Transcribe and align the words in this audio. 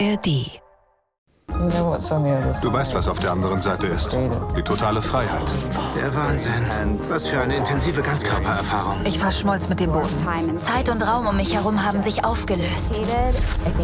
ARD. 0.00 0.60
Du 2.62 2.72
weißt, 2.72 2.94
was 2.94 3.06
auf 3.06 3.20
der 3.20 3.32
anderen 3.32 3.60
Seite 3.60 3.86
ist. 3.86 4.16
Die 4.56 4.62
totale 4.62 5.00
Freiheit. 5.00 5.42
Der 5.96 6.14
Wahnsinn. 6.14 6.52
Was 7.08 7.26
für 7.26 7.40
eine 7.40 7.56
intensive 7.56 8.02
Ganzkörpererfahrung. 8.02 9.04
Ich 9.04 9.18
verschmolz 9.18 9.68
mit 9.68 9.78
dem 9.78 9.92
Boden. 9.92 10.08
Zeit 10.58 10.88
und 10.88 11.02
Raum 11.02 11.26
um 11.26 11.36
mich 11.36 11.54
herum 11.54 11.84
haben 11.84 12.00
sich 12.00 12.24
aufgelöst. 12.24 13.00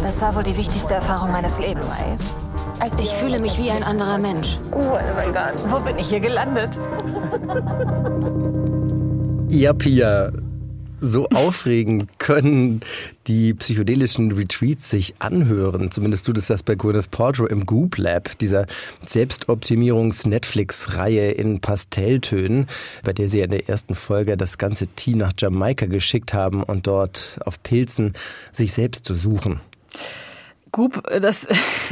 Das 0.03 0.21
war 0.21 0.35
wohl 0.35 0.43
die 0.43 0.57
wichtigste 0.57 0.95
Erfahrung 0.95 1.31
meines 1.31 1.59
Lebens. 1.59 1.91
Ich 2.97 3.13
fühle 3.13 3.39
mich 3.39 3.57
wie 3.57 3.71
ein 3.71 3.83
anderer 3.83 4.17
Mensch. 4.17 4.59
Wo 5.67 5.79
bin 5.79 5.97
ich 5.97 6.09
hier 6.09 6.19
gelandet? 6.19 6.79
Ja, 9.49 9.71
Pia, 9.73 10.31
so 11.01 11.27
aufregend 11.29 12.19
können 12.19 12.81
die 13.27 13.53
psychedelischen 13.55 14.31
Retreats 14.31 14.89
sich 14.89 15.15
anhören. 15.19 15.91
Zumindest 15.91 16.27
tut 16.27 16.37
es 16.37 16.47
das 16.47 16.63
bei 16.63 16.75
Gwyneth 16.75 17.11
Paltrow 17.11 17.49
im 17.49 17.65
Goop 17.65 17.97
Lab, 17.97 18.37
dieser 18.37 18.67
Selbstoptimierungs-Netflix-Reihe 19.05 21.31
in 21.31 21.59
Pastelltönen, 21.59 22.67
bei 23.03 23.11
der 23.13 23.27
sie 23.27 23.41
in 23.41 23.49
der 23.49 23.67
ersten 23.67 23.95
Folge 23.95 24.37
das 24.37 24.59
ganze 24.59 24.87
Team 24.87 25.17
nach 25.17 25.33
Jamaika 25.37 25.87
geschickt 25.87 26.33
haben 26.33 26.63
und 26.63 26.87
dort 26.87 27.39
auf 27.45 27.61
Pilzen 27.63 28.13
sich 28.51 28.71
selbst 28.71 29.03
zu 29.03 29.13
suchen. 29.15 29.59
Goop, 30.71 31.03
das, 31.03 31.47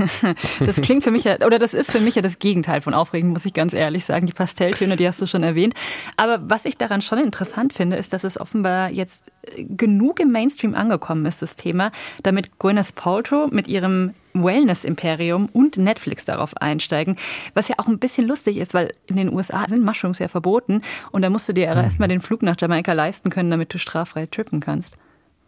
das 0.60 0.82
klingt 0.82 1.04
für 1.04 1.12
mich 1.12 1.26
ja, 1.26 1.36
oder 1.46 1.60
das 1.60 1.74
ist 1.74 1.92
für 1.92 2.00
mich 2.00 2.16
ja 2.16 2.22
das 2.22 2.40
Gegenteil 2.40 2.82
von 2.82 2.94
aufregend, 2.94 3.34
muss 3.34 3.46
ich 3.46 3.54
ganz 3.54 3.74
ehrlich 3.74 4.06
sagen. 4.06 4.26
Die 4.26 4.34
Pastelltöne, 4.34 4.96
die 4.96 5.08
hast 5.08 5.22
du 5.22 5.26
schon 5.26 5.44
erwähnt. 5.44 5.74
Aber 6.18 6.40
was 6.44 6.66
ich 6.66 6.78
daran 6.78 7.02
schon 7.02 7.20
interessant 7.20 7.74
finde, 7.74 7.98
ist, 7.98 8.14
dass 8.14 8.24
es 8.24 8.40
offenbar 8.40 8.90
jetzt 8.90 9.32
genug 9.58 10.20
im 10.20 10.32
Mainstream 10.32 10.76
angekommen 10.76 11.26
ist, 11.26 11.42
das 11.42 11.56
Thema, 11.56 11.92
damit 12.24 12.60
Gwyneth 12.60 12.96
Paltrow 12.96 13.52
mit 13.52 13.68
ihrem 13.68 14.14
Wellness-Imperium 14.34 15.50
und 15.52 15.78
Netflix 15.78 16.26
darauf 16.26 16.56
einsteigen. 16.58 17.16
Was 17.56 17.68
ja 17.68 17.76
auch 17.78 17.88
ein 17.88 18.00
bisschen 18.00 18.28
lustig 18.28 18.58
ist, 18.58 18.74
weil 18.74 18.94
in 19.08 19.16
den 19.16 19.34
USA 19.34 19.68
sind 19.68 19.84
Mushrooms 19.84 20.20
ja 20.20 20.28
verboten 20.28 20.82
und 21.12 21.22
da 21.22 21.30
musst 21.30 21.50
du 21.50 21.54
dir 21.54 21.70
mhm. 21.72 21.82
erstmal 21.82 22.08
den 22.08 22.22
Flug 22.22 22.44
nach 22.44 22.56
Jamaika 22.60 22.94
leisten 22.94 23.30
können, 23.30 23.52
damit 23.52 23.74
du 23.74 23.78
straffrei 23.78 24.26
trippen 24.26 24.60
kannst. 24.60 24.98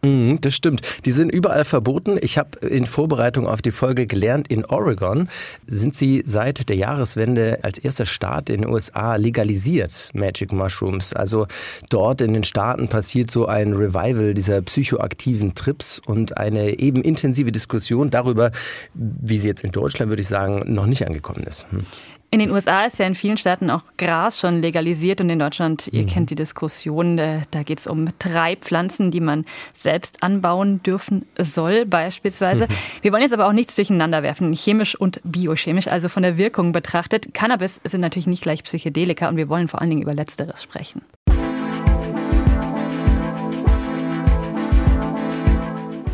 Mhm, 0.04 0.40
das 0.40 0.54
stimmt. 0.54 0.82
Die 1.04 1.12
sind 1.12 1.30
überall 1.30 1.64
verboten. 1.64 2.18
Ich 2.20 2.36
habe 2.36 2.58
in 2.66 2.86
Vorbereitung 2.86 3.46
auf 3.46 3.62
die 3.62 3.70
Folge 3.70 4.06
gelernt, 4.06 4.48
in 4.48 4.64
Oregon 4.64 5.28
sind 5.68 5.94
sie 5.94 6.24
seit 6.26 6.68
der 6.68 6.74
Jahreswende 6.74 7.60
als 7.62 7.78
erster 7.78 8.04
Staat 8.04 8.50
in 8.50 8.62
den 8.62 8.70
USA 8.70 9.14
legalisiert, 9.14 10.10
Magic 10.12 10.52
Mushrooms. 10.52 11.12
Also 11.12 11.46
dort 11.88 12.20
in 12.20 12.34
den 12.34 12.42
Staaten 12.42 12.88
passiert 12.88 13.30
so 13.30 13.46
ein 13.46 13.74
Revival 13.74 14.34
dieser 14.34 14.60
psychoaktiven 14.62 15.54
Trips 15.54 16.00
und 16.04 16.36
eine 16.36 16.80
eben 16.80 17.02
intensive 17.02 17.52
Diskussion 17.52 18.10
darüber, 18.10 18.50
wie 18.94 19.38
sie 19.38 19.46
jetzt 19.46 19.62
in 19.62 19.70
Deutschland, 19.70 20.10
würde 20.10 20.22
ich 20.22 20.28
sagen, 20.28 20.64
noch 20.66 20.86
nicht 20.86 21.06
angekommen 21.06 21.44
ist. 21.44 21.64
Hm. 21.70 21.86
In 22.34 22.38
den 22.38 22.50
USA 22.50 22.86
ist 22.86 22.98
ja 22.98 23.06
in 23.06 23.14
vielen 23.14 23.36
Staaten 23.36 23.68
auch 23.68 23.82
Gras 23.98 24.40
schon 24.40 24.62
legalisiert 24.62 25.20
und 25.20 25.28
in 25.28 25.38
Deutschland, 25.38 25.88
ihr 25.92 26.04
mhm. 26.04 26.06
kennt 26.06 26.30
die 26.30 26.34
Diskussion, 26.34 27.18
äh, 27.18 27.42
da 27.50 27.62
geht 27.62 27.80
es 27.80 27.86
um 27.86 28.08
drei 28.18 28.56
Pflanzen, 28.56 29.10
die 29.10 29.20
man 29.20 29.44
selbst 29.74 30.22
anbauen 30.22 30.82
dürfen 30.82 31.26
soll 31.36 31.84
beispielsweise. 31.84 32.64
Mhm. 32.64 33.02
Wir 33.02 33.12
wollen 33.12 33.20
jetzt 33.20 33.34
aber 33.34 33.46
auch 33.46 33.52
nichts 33.52 33.76
durcheinander 33.76 34.22
werfen, 34.22 34.54
chemisch 34.54 34.94
und 34.98 35.20
biochemisch, 35.24 35.88
also 35.88 36.08
von 36.08 36.22
der 36.22 36.38
Wirkung 36.38 36.72
betrachtet. 36.72 37.34
Cannabis 37.34 37.82
sind 37.84 38.00
natürlich 38.00 38.26
nicht 38.26 38.42
gleich 38.42 38.64
Psychedelika 38.64 39.28
und 39.28 39.36
wir 39.36 39.50
wollen 39.50 39.68
vor 39.68 39.82
allen 39.82 39.90
Dingen 39.90 40.02
über 40.02 40.14
Letzteres 40.14 40.62
sprechen. 40.62 41.02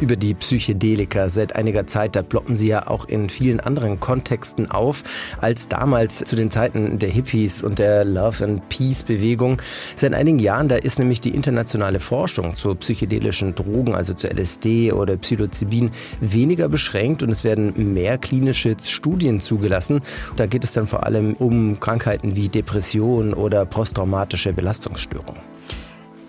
Über 0.00 0.16
die 0.16 0.34
Psychedelika. 0.34 1.28
Seit 1.28 1.56
einiger 1.56 1.86
Zeit, 1.86 2.16
da 2.16 2.22
ploppen 2.22 2.56
sie 2.56 2.68
ja 2.68 2.86
auch 2.88 3.06
in 3.06 3.28
vielen 3.28 3.60
anderen 3.60 4.00
Kontexten 4.00 4.70
auf, 4.70 5.04
als 5.40 5.68
damals 5.68 6.18
zu 6.18 6.36
den 6.36 6.50
Zeiten 6.50 6.98
der 6.98 7.10
Hippies 7.10 7.62
und 7.62 7.78
der 7.78 8.04
Love 8.04 8.44
and 8.44 8.68
Peace 8.68 9.02
Bewegung. 9.02 9.60
Seit 9.96 10.14
einigen 10.14 10.38
Jahren, 10.38 10.68
da 10.68 10.76
ist 10.76 10.98
nämlich 10.98 11.20
die 11.20 11.30
internationale 11.30 12.00
Forschung 12.00 12.54
zu 12.54 12.74
psychedelischen 12.74 13.54
Drogen, 13.54 13.94
also 13.94 14.14
zu 14.14 14.28
LSD 14.28 14.92
oder 14.92 15.16
Psilocybin, 15.16 15.90
weniger 16.20 16.68
beschränkt 16.68 17.22
und 17.22 17.30
es 17.30 17.44
werden 17.44 17.92
mehr 17.94 18.18
klinische 18.18 18.76
Studien 18.84 19.40
zugelassen. 19.40 20.00
Da 20.36 20.46
geht 20.46 20.64
es 20.64 20.72
dann 20.72 20.86
vor 20.86 21.04
allem 21.04 21.34
um 21.34 21.80
Krankheiten 21.80 22.36
wie 22.36 22.48
Depression 22.48 23.34
oder 23.34 23.64
posttraumatische 23.64 24.52
Belastungsstörungen. 24.52 25.57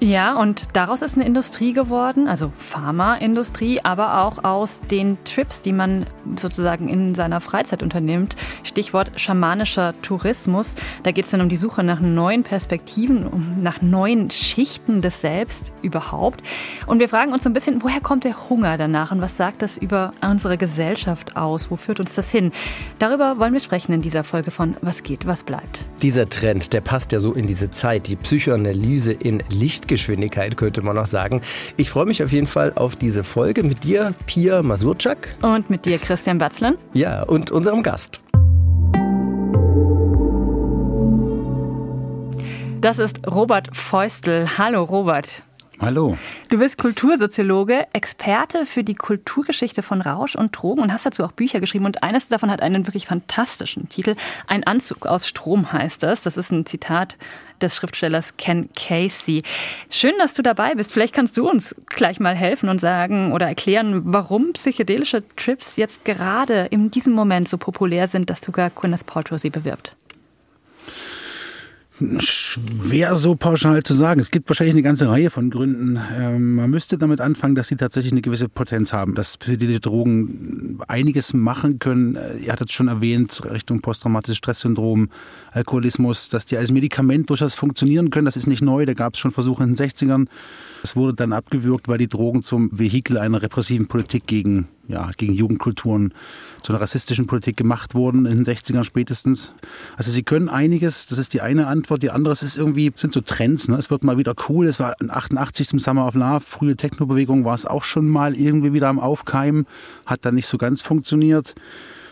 Ja, 0.02 0.40
und 0.40 0.78
daraus 0.78 1.02
ist 1.02 1.16
eine 1.16 1.26
Industrie 1.26 1.74
geworden, 1.74 2.30
also 2.30 2.54
Pharmaindustrie, 2.58 3.82
aber 3.84 4.22
auch 4.22 4.46
aus 4.46 4.80
den 4.80 5.18
Trips, 5.26 5.62
die 5.62 5.74
man 5.74 6.06
sozusagen 6.38 6.88
in 6.88 7.16
seiner 7.16 7.42
Freizeit 7.42 7.84
unternimmt. 7.84 8.38
Stichwort 8.64 9.12
schamanischer 9.18 9.94
Tourismus. 10.02 10.76
Da 11.04 11.12
geht 11.12 11.26
es 11.26 11.32
dann 11.32 11.42
um 11.42 11.50
die 11.50 11.58
Suche 11.58 11.84
nach 11.84 12.00
neuen 12.00 12.44
Perspektiven, 12.44 13.28
um 13.28 13.62
nach 13.62 13.82
neuen 13.82 14.32
Schichten 14.32 15.02
des 15.02 15.20
Selbst 15.20 15.74
überhaupt. 15.82 16.44
Und 16.88 17.00
wir 17.00 17.10
fragen 17.10 17.34
uns 17.34 17.44
so 17.44 17.50
ein 17.50 17.54
bisschen, 17.54 17.84
woher 17.84 18.00
kommt 18.00 18.24
der 18.24 18.50
Hunger 18.50 18.78
danach 18.78 19.12
und 19.12 19.20
was 19.20 19.36
sagt 19.36 19.62
das 19.62 19.78
über 19.78 20.14
unsere 20.22 20.58
Gesellschaft 20.58 21.36
aus? 21.36 21.72
Wo 21.72 21.76
führt 21.76 22.00
uns 22.00 22.16
das 22.16 22.32
hin? 22.32 22.54
Darüber 23.00 23.38
wollen 23.38 23.52
wir 23.52 23.60
sprechen 23.60 23.92
in 23.92 24.02
dieser 24.02 24.24
Folge 24.24 24.52
von 24.52 24.78
Was 24.80 25.04
geht, 25.04 25.28
was 25.28 25.44
bleibt. 25.44 25.86
Dieser 26.02 26.30
Trend, 26.30 26.72
der 26.72 26.80
passt 26.80 27.12
ja 27.12 27.20
so 27.20 27.34
in 27.34 27.48
diese 27.48 27.70
Zeit, 27.70 28.08
die 28.08 28.16
Psychoanalyse 28.16 29.12
in 29.12 29.44
Licht 29.50 29.89
Lichtgeschwindigkeit, 29.90 30.56
könnte 30.56 30.82
man 30.84 30.96
noch 30.96 31.08
sagen. 31.08 31.42
Ich 31.76 31.90
freue 31.90 32.06
mich 32.06 32.24
auf 32.24 32.32
jeden 32.32 32.48
Fall 32.48 32.74
auf 32.76 32.96
diese 32.96 33.24
Folge 33.24 33.64
mit 33.64 33.84
dir, 33.84 34.14
Pia 34.28 34.62
Masurczak. 34.62 35.36
Und 35.42 35.70
mit 35.70 35.86
dir, 35.86 35.98
Christian 35.98 36.38
Batzlen. 36.38 36.78
Ja, 36.94 37.24
und 37.24 37.50
unserem 37.50 37.82
Gast. 37.82 38.22
Das 42.82 43.00
ist 43.00 43.28
Robert 43.28 43.76
Feustel. 43.76 44.58
Hallo, 44.58 44.84
Robert. 44.84 45.44
Hallo. 45.82 46.18
Du 46.50 46.60
bist 46.60 46.78
Kultursoziologe, 46.78 47.88
Experte 47.94 48.66
für 48.66 48.84
die 48.84 48.96
Kulturgeschichte 48.96 49.82
von 49.82 50.02
Rausch 50.02 50.36
und 50.36 50.52
Drogen 50.52 50.82
und 50.82 50.92
hast 50.92 51.06
dazu 51.06 51.24
auch 51.24 51.32
Bücher 51.32 51.62
geschrieben. 51.62 51.86
Und 51.86 52.04
eines 52.04 52.28
davon 52.28 52.52
hat 52.52 52.62
einen 52.62 52.86
wirklich 52.86 53.08
fantastischen 53.08 53.88
Titel. 53.90 54.16
Ein 54.46 54.66
Anzug 54.66 55.06
aus 55.06 55.26
Strom 55.28 55.72
heißt 55.72 56.04
das. 56.04 56.24
Das 56.24 56.38
ist 56.38 56.52
ein 56.52 56.66
Zitat 56.66 57.18
des 57.62 57.76
Schriftstellers 57.76 58.38
Ken 58.38 58.70
Casey. 58.76 59.44
Schön, 59.90 60.14
dass 60.18 60.34
du 60.34 60.42
dabei 60.42 60.76
bist. 60.76 60.94
Vielleicht 60.94 61.14
kannst 61.14 61.38
du 61.38 61.50
uns 61.50 61.76
gleich 61.88 62.20
mal 62.20 62.36
helfen 62.36 62.70
und 62.70 62.80
sagen 62.80 63.32
oder 63.32 63.48
erklären, 63.48 64.02
warum 64.06 64.54
psychedelische 64.54 65.24
Trips 65.36 65.76
jetzt 65.76 66.06
gerade 66.06 66.68
in 66.72 66.92
diesem 66.92 67.14
Moment 67.14 67.50
so 67.50 67.58
populär 67.58 68.08
sind, 68.08 68.30
dass 68.30 68.42
sogar 68.42 68.70
Gwyneth 68.70 69.06
Paltrow 69.06 69.40
sie 69.40 69.50
bewirbt. 69.50 69.96
Schwer 72.20 73.16
so 73.16 73.36
pauschal 73.36 73.84
zu 73.84 73.94
sagen. 73.94 74.22
Es 74.22 74.32
gibt 74.32 74.50
wahrscheinlich 74.50 74.76
eine 74.76 74.84
ganze 74.84 75.10
Reihe 75.10 75.30
von 75.30 75.50
Gründen. 75.50 76.00
Ähm, 76.18 76.56
man 76.56 76.70
müsste 76.70 76.98
damit 76.98 77.20
anfangen, 77.20 77.56
dass 77.56 77.68
sie 77.68 77.76
tatsächlich 77.76 78.14
eine 78.14 78.22
gewisse 78.22 78.48
Potenz 78.48 78.94
haben, 78.94 79.16
dass 79.16 79.38
psychedelische 79.38 79.82
Drogen 79.82 80.80
einiges 80.88 81.34
machen 81.34 81.80
können. 81.80 82.16
Äh, 82.16 82.38
ihr 82.38 82.52
hattet 82.52 82.70
es 82.70 82.74
schon 82.74 82.88
erwähnt, 82.88 83.42
Richtung 83.52 83.82
posttraumatisches 83.82 84.38
Stresssyndrom, 84.38 85.10
Alkoholismus, 85.52 86.30
dass 86.30 86.46
die 86.46 86.58
als 86.58 86.72
Medikament 86.72 87.30
durchaus 87.30 87.56
funktionieren 87.56 88.10
können. 88.12 88.26
Das 88.26 88.38
ist 88.38 88.48
nicht 88.48 88.62
neu, 88.62 88.86
da 88.86 88.94
gab 88.94 89.16
es 89.16 89.20
schon 89.20 89.32
Versuche 89.32 89.64
in 89.64 89.76
den 89.76 89.90
60ern. 89.90 90.28
Es 90.84 90.96
wurde 90.96 91.16
dann 91.16 91.34
abgewürgt, 91.34 91.90
weil 91.90 91.98
die 91.98 92.08
Drogen 92.08 92.42
zum 92.42 92.70
Vehikel 92.72 93.18
einer 93.18 93.42
repressiven 93.42 93.88
Politik 93.88 94.26
gegen, 94.26 94.70
ja, 94.90 95.12
gegen 95.16 95.34
Jugendkulturen, 95.34 96.14
zu 96.64 96.74
einer 96.74 96.82
rassistischen 96.82 97.28
Politik 97.28 97.56
gemacht 97.56 97.96
wurden, 97.96 98.26
in 98.26 98.44
den 98.44 98.46
60ern 98.46 98.84
spätestens. 98.84 99.54
Also 99.96 100.12
sie 100.12 100.24
können 100.24 100.50
einiges, 100.50 101.08
das 101.08 101.18
ist 101.18 101.34
die 101.34 101.42
eine 101.42 101.68
Antwort. 101.68 102.04
Die 102.04 102.10
andere 102.12 102.34
ist 102.34 102.58
irgendwie, 102.58 102.92
sind 102.96 103.14
so 103.14 103.22
Trends. 103.22 103.68
Ne? 103.70 103.78
Es 103.78 103.90
wird 103.90 104.04
mal 104.04 104.18
wieder 104.18 104.34
cool. 104.50 104.68
Es 104.68 104.80
war 104.80 104.96
88 105.08 105.70
zum 105.70 105.80
Summer 105.80 106.06
of 106.08 106.16
Love, 106.16 106.42
frühe 106.42 106.76
Technobewegung 106.76 107.46
war 107.46 107.56
es 107.56 107.66
auch 107.66 107.84
schon 107.84 108.10
mal 108.10 108.36
irgendwie 108.36 108.74
wieder 108.74 108.90
am 108.90 109.00
Aufkeimen, 109.00 109.68
hat 110.06 110.26
dann 110.26 110.36
nicht 110.36 110.48
so 110.48 110.58
ganz 110.58 110.82
funktioniert. 110.82 111.56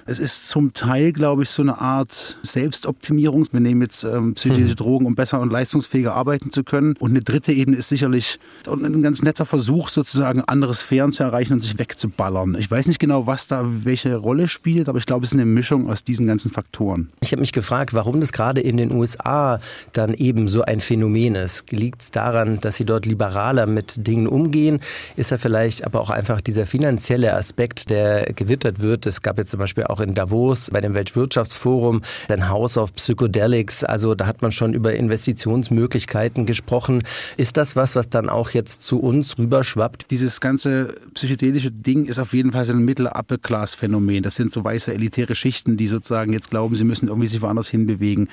Es 0.10 0.20
ist 0.20 0.48
zum 0.48 0.72
Teil, 0.72 1.12
glaube 1.12 1.44
ich, 1.44 1.50
so 1.50 1.62
eine 1.62 1.82
Art 1.82 2.38
Selbstoptimierung. 2.42 3.46
Wir 3.52 3.60
nehmen 3.60 3.82
jetzt 3.82 4.06
ähm, 4.06 4.36
psychedelische 4.36 4.72
hm. 4.72 4.78
Drogen, 4.78 5.06
um 5.06 5.16
besser 5.16 5.42
und 5.42 5.52
leistungsfähiger 5.52 6.14
arbeiten 6.14 6.50
zu 6.50 6.64
können. 6.64 6.96
Und 7.00 7.10
eine 7.10 7.20
dritte 7.20 7.52
Ebene 7.52 7.76
ist 7.76 7.90
sicherlich 7.90 8.40
ein 8.66 9.02
ganz 9.02 9.22
netter 9.22 9.46
Versuch, 9.46 9.90
sozusagen 9.90 10.40
andere 10.40 10.74
Sphären 10.76 11.12
zu 11.12 11.24
erreichen 11.24 11.52
und 11.52 11.60
sich 11.60 11.78
wegzuballern. 11.78 12.56
Ich 12.58 12.72
weiß 12.72 12.88
nicht 12.88 13.00
genau, 13.00 13.28
was 13.28 13.48
da 13.48 13.66
welche 13.68 14.16
Rolle 14.16 14.48
spielt, 14.48 14.88
aber 14.88 14.98
ich 14.98 15.06
glaube, 15.06 15.26
es 15.26 15.32
ist 15.32 15.36
eine 15.36 15.46
Mischung 15.46 15.90
aus 15.90 16.06
diesen 16.06 16.26
ganzen 16.26 16.52
Faktoren. 16.52 17.10
Ich 17.20 17.34
habe 17.34 17.42
mich 17.42 17.52
gefragt, 17.52 17.94
warum 17.94 18.22
das 18.22 18.32
gerade 18.32 18.62
in 18.62 18.78
den 18.78 18.94
USA 18.94 19.60
dann 19.92 20.14
eben 20.14 20.48
so 20.48 20.62
ein 20.62 20.80
Phänomen 20.80 21.36
ist. 21.36 21.70
Liegt 21.74 22.02
es 22.02 22.12
daran, 22.12 22.62
dass 22.62 22.78
sie 22.78 22.86
dort 22.86 23.06
liberaler 23.06 23.66
mit 23.66 24.08
Dingen 24.08 24.28
umgehen? 24.28 24.80
Ist 25.18 25.34
da 25.34 25.38
vielleicht 25.38 25.84
aber 25.84 26.00
auch 26.00 26.12
einfach 26.12 26.40
dieser 26.40 26.66
finanzielle 26.66 27.34
Aspekt, 27.34 27.90
der 27.90 28.32
gewittert 28.32 28.80
wird? 28.80 29.06
Es 29.06 29.22
gab 29.22 29.38
jetzt 29.38 29.50
zum 29.52 29.60
Beispiel 29.60 29.84
auch 29.84 29.97
auch 29.98 30.02
in 30.02 30.14
Davos 30.14 30.70
bei 30.72 30.82
dem 30.82 30.94
Weltwirtschaftsforum, 30.94 32.02
ein 32.30 32.50
House 32.50 32.78
of 32.78 32.94
Psychedelics. 32.94 33.84
Also 33.84 34.16
da 34.16 34.28
hat 34.28 34.42
man 34.42 34.52
schon 34.52 34.74
über 34.74 34.94
Investitionsmöglichkeiten 34.94 36.46
gesprochen. 36.46 37.04
Ist 37.38 37.58
das 37.58 37.76
was, 37.76 37.96
was 37.96 38.10
dann 38.10 38.30
auch 38.30 38.52
jetzt 38.52 38.84
zu 38.84 39.00
uns 39.00 39.38
rüberschwappt? 39.38 40.12
Dieses 40.12 40.40
ganze 40.40 40.96
psychedelische 41.14 41.72
Ding 41.72 42.06
ist 42.06 42.20
auf 42.20 42.34
jeden 42.34 42.52
Fall 42.52 42.66
so 42.66 42.74
ein 42.74 42.86
Mittel-Upper-Class-Phänomen. 42.86 44.24
Das 44.24 44.36
sind 44.36 44.52
so 44.52 44.64
weiße 44.64 44.94
elitäre 44.94 45.36
Schichten, 45.36 45.78
die 45.78 45.88
sozusagen 45.88 46.34
jetzt 46.34 46.50
glauben, 46.50 46.76
sie 46.76 46.84
müssen 46.84 47.08
irgendwie 47.08 47.28
sich 47.28 47.42
woanders 47.42 47.70
hinbewegen 47.70 48.30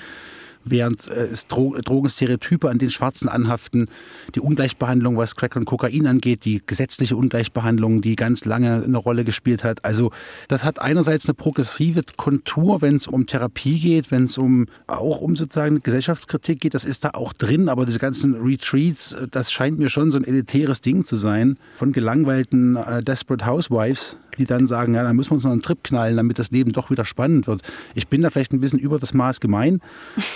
während 0.64 1.08
äh, 1.08 1.28
es 1.32 1.46
Dro 1.46 1.76
Drogenstereotype 1.84 2.68
an 2.68 2.78
den 2.78 2.90
Schwarzen 2.90 3.28
anhaften, 3.28 3.88
die 4.34 4.40
Ungleichbehandlung, 4.40 5.16
was 5.16 5.36
Crack 5.36 5.56
und 5.56 5.64
Kokain 5.64 6.06
angeht, 6.06 6.44
die 6.44 6.62
gesetzliche 6.64 7.16
Ungleichbehandlung, 7.16 8.00
die 8.00 8.16
ganz 8.16 8.44
lange 8.44 8.82
eine 8.84 8.98
Rolle 8.98 9.24
gespielt 9.24 9.64
hat. 9.64 9.84
Also 9.84 10.10
das 10.48 10.64
hat 10.64 10.80
einerseits 10.80 11.26
eine 11.26 11.34
progressive 11.34 12.02
Kontur, 12.16 12.82
wenn 12.82 12.96
es 12.96 13.06
um 13.06 13.26
Therapie 13.26 13.78
geht, 13.78 14.10
wenn 14.10 14.24
es 14.24 14.38
um 14.38 14.66
auch 14.86 15.20
um 15.20 15.36
sozusagen 15.36 15.82
Gesellschaftskritik 15.82 16.60
geht, 16.60 16.74
das 16.74 16.84
ist 16.84 17.04
da 17.04 17.10
auch 17.14 17.32
drin, 17.32 17.68
aber 17.68 17.86
diese 17.86 17.98
ganzen 17.98 18.34
Retreats, 18.34 19.16
das 19.30 19.52
scheint 19.52 19.78
mir 19.78 19.88
schon 19.88 20.10
so 20.10 20.18
ein 20.18 20.24
elitäres 20.24 20.80
Ding 20.80 21.04
zu 21.04 21.16
sein 21.16 21.56
von 21.76 21.92
gelangweilten 21.92 22.76
äh, 22.76 23.02
Desperate 23.02 23.46
Housewives, 23.46 24.16
die 24.36 24.46
dann 24.46 24.66
sagen, 24.66 24.94
ja, 24.94 25.02
dann 25.02 25.16
müssen 25.16 25.30
wir 25.30 25.34
uns 25.34 25.44
noch 25.44 25.52
einen 25.52 25.62
Trip 25.62 25.82
knallen, 25.82 26.16
damit 26.16 26.38
das 26.38 26.50
Leben 26.50 26.72
doch 26.72 26.90
wieder 26.90 27.04
spannend 27.04 27.46
wird. 27.46 27.62
Ich 27.94 28.08
bin 28.08 28.22
da 28.22 28.30
vielleicht 28.30 28.52
ein 28.52 28.60
bisschen 28.60 28.78
über 28.78 28.98
das 28.98 29.14
Maß 29.14 29.40
gemein. 29.40 29.80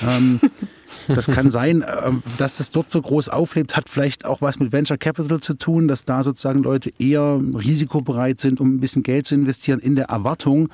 ähm, 0.06 0.40
das 1.08 1.26
kann 1.26 1.50
sein, 1.50 1.84
ähm, 2.04 2.22
dass 2.38 2.60
es 2.60 2.70
dort 2.70 2.90
so 2.90 3.00
groß 3.00 3.28
auflebt, 3.28 3.76
hat 3.76 3.88
vielleicht 3.88 4.24
auch 4.24 4.42
was 4.42 4.58
mit 4.58 4.72
Venture 4.72 4.98
Capital 4.98 5.40
zu 5.40 5.54
tun, 5.54 5.88
dass 5.88 6.04
da 6.04 6.22
sozusagen 6.22 6.62
Leute 6.62 6.90
eher 6.98 7.40
risikobereit 7.54 8.40
sind, 8.40 8.60
um 8.60 8.76
ein 8.76 8.80
bisschen 8.80 9.02
Geld 9.02 9.26
zu 9.26 9.34
investieren 9.34 9.80
in 9.80 9.96
der 9.96 10.06
Erwartung, 10.06 10.68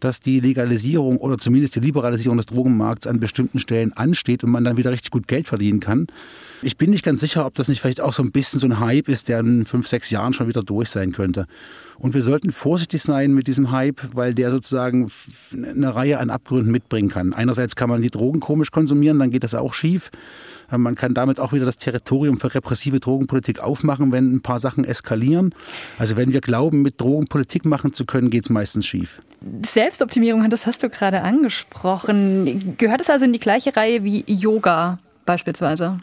dass 0.00 0.20
die 0.20 0.40
Legalisierung 0.40 1.18
oder 1.18 1.38
zumindest 1.38 1.76
die 1.76 1.80
Liberalisierung 1.80 2.36
des 2.36 2.46
Drogenmarkts 2.46 3.06
an 3.06 3.20
bestimmten 3.20 3.58
Stellen 3.58 3.92
ansteht 3.92 4.44
und 4.44 4.50
man 4.50 4.64
dann 4.64 4.76
wieder 4.76 4.90
richtig 4.90 5.10
gut 5.10 5.28
Geld 5.28 5.48
verdienen 5.48 5.80
kann. 5.80 6.06
Ich 6.62 6.76
bin 6.76 6.90
nicht 6.90 7.04
ganz 7.04 7.20
sicher, 7.20 7.46
ob 7.46 7.54
das 7.54 7.68
nicht 7.68 7.80
vielleicht 7.80 8.00
auch 8.00 8.12
so 8.12 8.22
ein 8.22 8.32
bisschen 8.32 8.60
so 8.60 8.66
ein 8.66 8.80
Hype 8.80 9.08
ist, 9.08 9.28
der 9.28 9.40
in 9.40 9.64
fünf, 9.66 9.88
sechs 9.88 10.10
Jahren 10.10 10.32
schon 10.32 10.48
wieder 10.48 10.62
durch 10.62 10.90
sein 10.90 11.12
könnte. 11.12 11.46
Und 11.98 12.14
wir 12.14 12.22
sollten 12.22 12.52
vorsichtig 12.52 13.02
sein 13.02 13.32
mit 13.32 13.46
diesem 13.46 13.70
Hype, 13.70 14.00
weil 14.12 14.34
der 14.34 14.50
sozusagen 14.50 15.10
eine 15.52 15.94
Reihe 15.94 16.18
an 16.18 16.30
Abgründen 16.30 16.70
mitbringen 16.70 17.08
kann. 17.08 17.32
Einerseits 17.32 17.74
kann 17.74 17.88
man 17.88 18.02
die 18.02 18.10
Drogen 18.10 18.40
komisch 18.40 18.70
konsumieren, 18.70 19.18
dann 19.18 19.30
geht 19.30 19.44
das 19.44 19.54
auch 19.60 19.74
schief. 19.74 20.10
Man 20.68 20.96
kann 20.96 21.14
damit 21.14 21.38
auch 21.38 21.52
wieder 21.52 21.64
das 21.64 21.76
Territorium 21.76 22.40
für 22.40 22.52
repressive 22.52 22.98
Drogenpolitik 22.98 23.60
aufmachen, 23.60 24.10
wenn 24.10 24.34
ein 24.34 24.40
paar 24.40 24.58
Sachen 24.58 24.84
eskalieren. 24.84 25.54
Also 25.96 26.16
wenn 26.16 26.32
wir 26.32 26.40
glauben, 26.40 26.82
mit 26.82 27.00
Drogen 27.00 27.28
Politik 27.28 27.64
machen 27.64 27.92
zu 27.92 28.04
können, 28.04 28.30
geht 28.30 28.46
es 28.46 28.50
meistens 28.50 28.84
schief. 28.84 29.20
Selbstoptimierung, 29.64 30.50
das 30.50 30.66
hast 30.66 30.82
du 30.82 30.90
gerade 30.90 31.22
angesprochen. 31.22 32.74
Gehört 32.78 33.00
es 33.00 33.10
also 33.10 33.26
in 33.26 33.32
die 33.32 33.38
gleiche 33.38 33.76
Reihe 33.76 34.02
wie 34.02 34.24
Yoga 34.26 34.98
beispielsweise? 35.24 36.00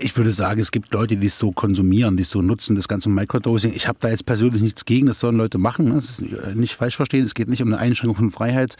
Ich 0.00 0.16
würde 0.16 0.30
sagen, 0.30 0.60
es 0.60 0.70
gibt 0.70 0.92
Leute, 0.94 1.16
die 1.16 1.26
es 1.26 1.38
so 1.38 1.50
konsumieren, 1.50 2.16
die 2.16 2.22
es 2.22 2.30
so 2.30 2.40
nutzen, 2.40 2.76
das 2.76 2.86
ganze 2.86 3.08
Microdosing. 3.08 3.74
Ich 3.74 3.88
habe 3.88 3.98
da 4.00 4.08
jetzt 4.08 4.24
persönlich 4.24 4.62
nichts 4.62 4.84
gegen, 4.84 5.08
das 5.08 5.18
sollen 5.18 5.36
Leute 5.36 5.58
machen. 5.58 5.92
Das 5.92 6.08
ist 6.08 6.22
nicht 6.54 6.76
falsch 6.76 6.96
verstehen. 6.96 7.24
Es 7.24 7.34
geht 7.34 7.48
nicht 7.48 7.62
um 7.62 7.68
eine 7.68 7.78
Einschränkung 7.78 8.16
von 8.16 8.30
Freiheit 8.30 8.76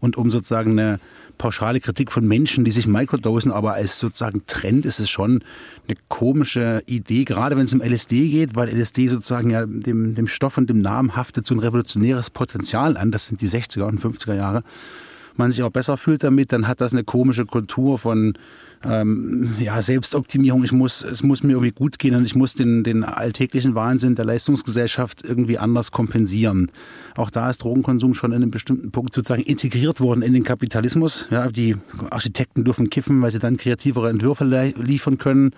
und 0.00 0.16
um 0.16 0.30
sozusagen 0.30 0.72
eine 0.72 0.98
pauschale 1.38 1.80
Kritik 1.80 2.12
von 2.12 2.26
Menschen, 2.26 2.64
die 2.64 2.70
sich 2.70 2.86
microdosen, 2.86 3.50
aber 3.52 3.74
als 3.74 3.98
sozusagen 3.98 4.46
Trend 4.46 4.86
ist 4.86 5.00
es 5.00 5.10
schon 5.10 5.42
eine 5.88 5.96
komische 6.08 6.82
Idee, 6.86 7.24
gerade 7.24 7.56
wenn 7.56 7.64
es 7.64 7.72
um 7.72 7.82
LSD 7.82 8.28
geht, 8.28 8.54
weil 8.56 8.68
LSD 8.68 9.08
sozusagen 9.08 9.50
ja 9.50 9.66
dem, 9.66 10.14
dem 10.14 10.26
Stoff 10.26 10.58
und 10.58 10.70
dem 10.70 10.80
Namen 10.80 11.16
haftet 11.16 11.46
so 11.46 11.54
ein 11.54 11.60
revolutionäres 11.60 12.30
Potenzial 12.30 12.96
an. 12.96 13.10
Das 13.10 13.26
sind 13.26 13.40
die 13.40 13.48
60er 13.48 13.84
und 13.84 14.00
50er 14.00 14.34
Jahre. 14.34 14.62
Man 15.36 15.50
sich 15.50 15.62
auch 15.62 15.70
besser 15.70 15.96
fühlt 15.96 16.22
damit, 16.24 16.52
dann 16.52 16.68
hat 16.68 16.80
das 16.80 16.92
eine 16.92 17.04
komische 17.04 17.46
Kultur 17.46 17.98
von 17.98 18.34
ähm, 18.84 19.54
ja, 19.58 19.80
Selbstoptimierung, 19.80 20.64
ich 20.64 20.72
muss, 20.72 21.02
es 21.02 21.22
muss 21.22 21.42
mir 21.42 21.52
irgendwie 21.52 21.72
gut 21.72 21.98
gehen 21.98 22.14
und 22.14 22.24
ich 22.24 22.34
muss 22.34 22.54
den, 22.54 22.84
den 22.84 23.04
alltäglichen 23.04 23.74
Wahnsinn 23.74 24.14
der 24.14 24.24
Leistungsgesellschaft 24.24 25.22
irgendwie 25.24 25.58
anders 25.58 25.90
kompensieren. 25.90 26.70
Auch 27.16 27.30
da 27.30 27.50
ist 27.50 27.58
Drogenkonsum 27.58 28.14
schon 28.14 28.32
in 28.32 28.42
einem 28.42 28.50
bestimmten 28.50 28.90
Punkt 28.90 29.14
sozusagen 29.14 29.42
integriert 29.42 30.00
worden 30.00 30.22
in 30.22 30.32
den 30.32 30.44
Kapitalismus. 30.44 31.28
Ja, 31.30 31.48
die 31.48 31.76
Architekten 32.10 32.64
dürfen 32.64 32.90
kiffen, 32.90 33.22
weil 33.22 33.30
sie 33.30 33.38
dann 33.38 33.56
kreativere 33.56 34.10
Entwürfe 34.10 34.44
liefern 34.76 35.18
können. 35.18 35.50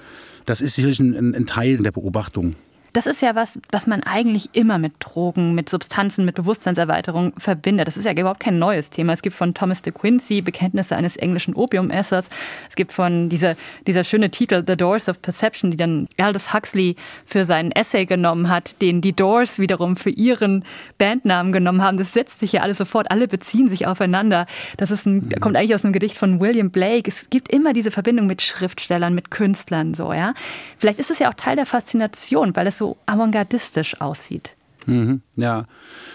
Das 0.46 0.60
ist 0.60 0.74
sicherlich 0.74 1.00
ein, 1.00 1.34
ein 1.34 1.46
Teil 1.46 1.78
der 1.78 1.92
Beobachtung. 1.92 2.54
Das 2.94 3.06
ist 3.06 3.22
ja 3.22 3.34
was, 3.34 3.58
was 3.72 3.88
man 3.88 4.04
eigentlich 4.04 4.50
immer 4.52 4.78
mit 4.78 4.92
Drogen, 5.00 5.52
mit 5.52 5.68
Substanzen, 5.68 6.24
mit 6.24 6.36
Bewusstseinserweiterung 6.36 7.32
verbindet. 7.36 7.88
Das 7.88 7.96
ist 7.96 8.04
ja 8.04 8.12
überhaupt 8.12 8.38
kein 8.38 8.60
neues 8.60 8.88
Thema. 8.88 9.12
Es 9.12 9.20
gibt 9.20 9.34
von 9.34 9.52
Thomas 9.52 9.82
de 9.82 9.92
Quincey 9.92 10.42
Bekenntnisse 10.42 10.94
eines 10.94 11.16
englischen 11.16 11.54
Opiumessers. 11.54 12.30
Es 12.68 12.76
gibt 12.76 12.92
von 12.92 13.28
dieser, 13.28 13.56
dieser 13.88 14.04
schöne 14.04 14.30
Titel 14.30 14.62
The 14.64 14.76
Doors 14.76 15.08
of 15.08 15.20
Perception, 15.20 15.72
die 15.72 15.76
dann 15.76 16.06
Aldous 16.18 16.54
Huxley 16.54 16.94
für 17.26 17.44
seinen 17.44 17.72
Essay 17.72 18.06
genommen 18.06 18.48
hat, 18.48 18.80
den 18.80 19.00
die 19.00 19.12
Doors 19.12 19.58
wiederum 19.58 19.96
für 19.96 20.10
ihren 20.10 20.64
Bandnamen 20.96 21.50
genommen 21.50 21.82
haben. 21.82 21.98
Das 21.98 22.12
setzt 22.12 22.38
sich 22.38 22.52
ja 22.52 22.60
alles 22.60 22.78
sofort. 22.78 23.10
Alle 23.10 23.26
beziehen 23.26 23.68
sich 23.68 23.88
aufeinander. 23.88 24.46
Das 24.76 24.92
ist 24.92 25.04
ein, 25.04 25.14
mhm. 25.16 25.40
kommt 25.40 25.56
eigentlich 25.56 25.74
aus 25.74 25.84
einem 25.84 25.94
Gedicht 25.94 26.16
von 26.16 26.38
William 26.38 26.70
Blake. 26.70 27.10
Es 27.10 27.28
gibt 27.28 27.48
immer 27.48 27.72
diese 27.72 27.90
Verbindung 27.90 28.28
mit 28.28 28.40
Schriftstellern, 28.40 29.16
mit 29.16 29.32
Künstlern, 29.32 29.94
so, 29.94 30.12
ja. 30.12 30.32
Vielleicht 30.78 31.00
ist 31.00 31.10
es 31.10 31.18
ja 31.18 31.28
auch 31.28 31.34
Teil 31.34 31.56
der 31.56 31.66
Faszination, 31.66 32.54
weil 32.54 32.68
es 32.68 32.78
so 32.78 32.83
so 32.84 32.98
avantgardistisch 33.06 33.98
aussieht. 34.00 34.56
Mhm, 34.86 35.22
ja, 35.36 35.64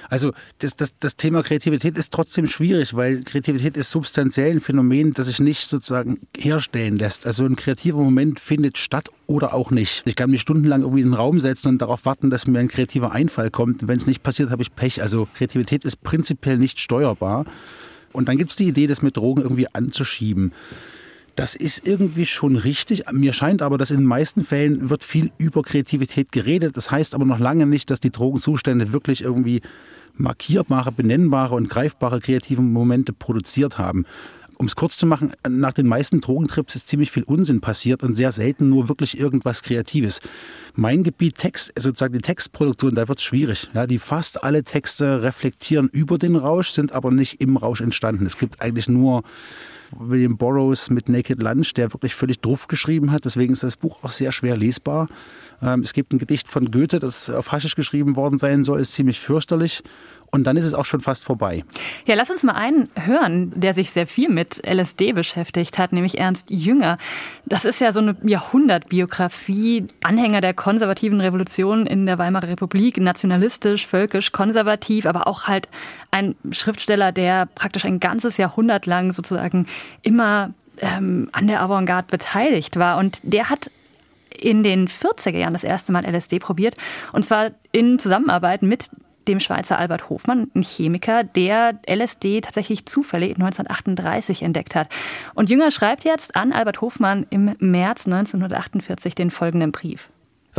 also 0.10 0.32
das, 0.60 0.76
das, 0.76 0.94
das 1.00 1.16
Thema 1.16 1.42
Kreativität 1.42 1.98
ist 1.98 2.14
trotzdem 2.14 2.46
schwierig, 2.46 2.94
weil 2.94 3.24
Kreativität 3.24 3.76
ist 3.76 3.90
substanziell 3.90 4.52
ein 4.52 4.60
Phänomen, 4.60 5.14
das 5.14 5.26
sich 5.26 5.40
nicht 5.40 5.68
sozusagen 5.68 6.20
herstellen 6.38 6.98
lässt. 6.98 7.26
Also 7.26 7.46
ein 7.46 7.56
kreativer 7.56 7.98
Moment 7.98 8.40
findet 8.40 8.78
statt 8.78 9.10
oder 9.26 9.56
auch 9.56 9.72
nicht. 9.72 10.04
Ich 10.06 10.16
kann 10.16 10.30
mich 10.30 10.42
stundenlang 10.42 10.82
irgendwie 10.82 11.02
in 11.02 11.08
den 11.08 11.16
Raum 11.16 11.40
setzen 11.40 11.70
und 11.70 11.82
darauf 11.82 12.06
warten, 12.06 12.30
dass 12.30 12.46
mir 12.46 12.60
ein 12.60 12.68
kreativer 12.68 13.12
Einfall 13.12 13.50
kommt. 13.50 13.88
Wenn 13.88 13.98
es 13.98 14.06
nicht 14.06 14.22
passiert, 14.22 14.52
habe 14.52 14.62
ich 14.62 14.76
Pech. 14.76 15.02
Also 15.02 15.28
Kreativität 15.36 15.84
ist 15.84 16.04
prinzipiell 16.04 16.60
nicht 16.60 16.80
steuerbar. 16.80 17.46
Und 18.12 18.28
dann 18.28 18.38
gibt 18.38 18.52
es 18.52 18.56
die 18.56 18.68
Idee, 18.68 18.86
das 18.86 19.02
mit 19.02 19.18
Drogen 19.18 19.42
irgendwie 19.42 19.68
anzuschieben. 19.74 20.54
Das 21.40 21.56
ist 21.56 21.88
irgendwie 21.88 22.26
schon 22.26 22.58
richtig. 22.58 23.10
Mir 23.14 23.32
scheint 23.32 23.62
aber, 23.62 23.78
dass 23.78 23.92
in 23.92 24.00
den 24.00 24.06
meisten 24.06 24.42
Fällen 24.42 24.90
wird 24.90 25.06
viel 25.06 25.32
über 25.38 25.64
Kreativität 25.64 26.34
geredet. 26.34 26.76
Das 26.76 26.92
heißt 26.92 27.16
aber 27.16 27.24
noch 27.24 27.40
lange 27.40 27.66
nicht, 27.66 27.90
dass 27.90 28.02
die 28.02 28.12
Drogenzustände 28.12 28.92
wirklich 28.92 29.24
irgendwie 29.24 29.62
markierbare, 30.16 30.92
benennbare 30.92 31.56
und 31.56 31.70
greifbare 31.70 32.20
kreative 32.20 32.62
Momente 32.62 33.14
produziert 33.14 33.78
haben. 33.78 34.06
Um 34.58 34.66
es 34.66 34.76
kurz 34.76 34.98
zu 34.98 35.06
machen, 35.06 35.32
nach 35.48 35.72
den 35.72 35.88
meisten 35.88 36.20
Drogentrips 36.20 36.76
ist 36.76 36.90
ziemlich 36.90 37.10
viel 37.10 37.24
Unsinn 37.24 37.62
passiert 37.62 38.04
und 38.04 38.16
sehr 38.16 38.34
selten 38.34 38.68
nur 38.68 38.90
wirklich 38.90 39.18
irgendwas 39.18 39.64
Kreatives. 39.64 40.20
Mein 40.76 41.04
Gebiet 41.04 41.38
Text, 41.38 41.72
sozusagen 41.80 42.16
die 42.16 42.20
Textproduktion, 42.20 42.96
da 42.96 43.08
wird 43.08 43.20
es 43.20 43.24
schwierig. 43.24 43.70
Ja, 43.74 43.88
die 43.88 44.00
fast 44.00 44.44
alle 44.44 44.66
Texte 44.66 45.24
reflektieren 45.24 45.88
über 45.88 46.18
den 46.18 46.36
Rausch, 46.36 46.72
sind 46.72 46.92
aber 46.92 47.12
nicht 47.12 47.40
im 47.40 47.56
Rausch 47.56 47.80
entstanden. 47.80 48.26
Es 48.26 48.38
gibt 48.38 48.62
eigentlich 48.62 48.90
nur 48.90 49.24
William 49.98 50.38
Burroughs 50.38 50.90
mit 50.90 51.10
Naked 51.10 51.42
Lunch, 51.42 51.74
der 51.74 51.94
wirklich 51.94 52.16
völlig 52.16 52.40
druff 52.40 52.68
geschrieben 52.68 53.12
hat. 53.12 53.26
Deswegen 53.26 53.54
ist 53.54 53.64
das 53.64 53.78
Buch 53.78 54.04
auch 54.04 54.12
sehr 54.12 54.32
schwer 54.32 54.58
lesbar. 54.58 55.08
Ähm, 55.62 55.82
es 55.82 55.94
gibt 55.94 56.14
ein 56.14 56.20
Gedicht 56.20 56.48
von 56.48 56.72
Goethe, 56.72 57.00
das 57.00 57.30
auf 57.30 57.52
Haschisch 57.52 57.76
geschrieben 57.76 58.16
worden 58.16 58.38
sein 58.38 58.64
soll, 58.64 58.80
ist 58.80 58.94
ziemlich 58.94 59.20
fürchterlich. 59.20 59.84
Und 60.32 60.46
dann 60.46 60.58
ist 60.58 60.66
es 60.66 60.74
auch 60.74 60.86
schon 60.86 61.02
fast 61.02 61.24
vorbei. 61.24 61.64
Ja, 62.06 62.16
lass 62.16 62.30
uns 62.30 62.44
mal 62.44 62.54
einen 62.54 62.90
hören, 62.96 63.52
der 63.56 63.74
sich 63.74 63.92
sehr 63.92 64.08
viel 64.08 64.30
mit 64.30 64.62
LSD 64.66 65.14
beschäftigt 65.14 65.78
hat, 65.78 65.92
nämlich 65.92 66.18
Ernst 66.18 66.50
Jünger. 66.50 66.98
Das 67.46 67.66
ist 67.66 67.82
ja 67.82 67.92
so 67.92 68.00
eine 68.00 68.16
Jahrhundertbiografie, 68.24 69.88
Anhänger 70.04 70.42
der 70.42 70.54
konservativen 70.54 71.20
Revolution 71.20 71.88
in 71.88 72.06
der 72.06 72.18
Weimarer 72.20 72.50
Republik, 72.50 72.98
nationalistisch, 72.98 73.88
völkisch, 73.88 74.32
konservativ, 74.32 75.06
aber 75.06 75.28
auch 75.28 75.48
halt 75.48 75.68
ein 76.12 76.36
Schriftsteller, 76.52 77.12
der 77.12 77.48
praktisch 77.48 77.86
ein 77.86 78.00
ganzes 78.00 78.38
Jahrhundert 78.38 78.86
lang 78.86 79.12
sozusagen 79.12 79.68
immer 80.04 80.54
ähm, 80.78 81.30
an 81.32 81.48
der 81.48 81.62
Avantgarde 81.62 82.08
beteiligt 82.10 82.78
war. 82.78 82.98
Und 82.98 83.20
der 83.24 83.50
hat 83.50 83.72
in 84.30 84.64
den 84.64 84.88
40er 84.88 85.38
Jahren 85.38 85.54
das 85.54 85.64
erste 85.64 85.92
Mal 85.92 86.06
LSD 86.06 86.40
probiert. 86.40 86.76
Und 87.12 87.24
zwar 87.24 87.52
in 87.72 88.00
Zusammenarbeit 88.00 88.62
mit 88.62 88.86
dem 89.30 89.40
Schweizer 89.40 89.78
Albert 89.80 90.10
Hofmann, 90.10 90.50
ein 90.56 90.64
Chemiker, 90.64 91.24
der 91.24 91.80
LSD 91.88 92.42
tatsächlich 92.42 92.86
zufällig 92.86 93.36
1938 93.36 94.42
entdeckt 94.42 94.76
hat. 94.76 94.90
Und 95.36 95.50
Jünger 95.50 95.72
schreibt 95.72 96.04
jetzt 96.04 96.36
an 96.36 96.52
Albert 96.52 96.82
Hofmann 96.82 97.26
im 97.30 97.56
März 97.60 98.08
1948 98.08 99.16
den 99.16 99.30
folgenden 99.30 99.72
Brief. 99.72 100.10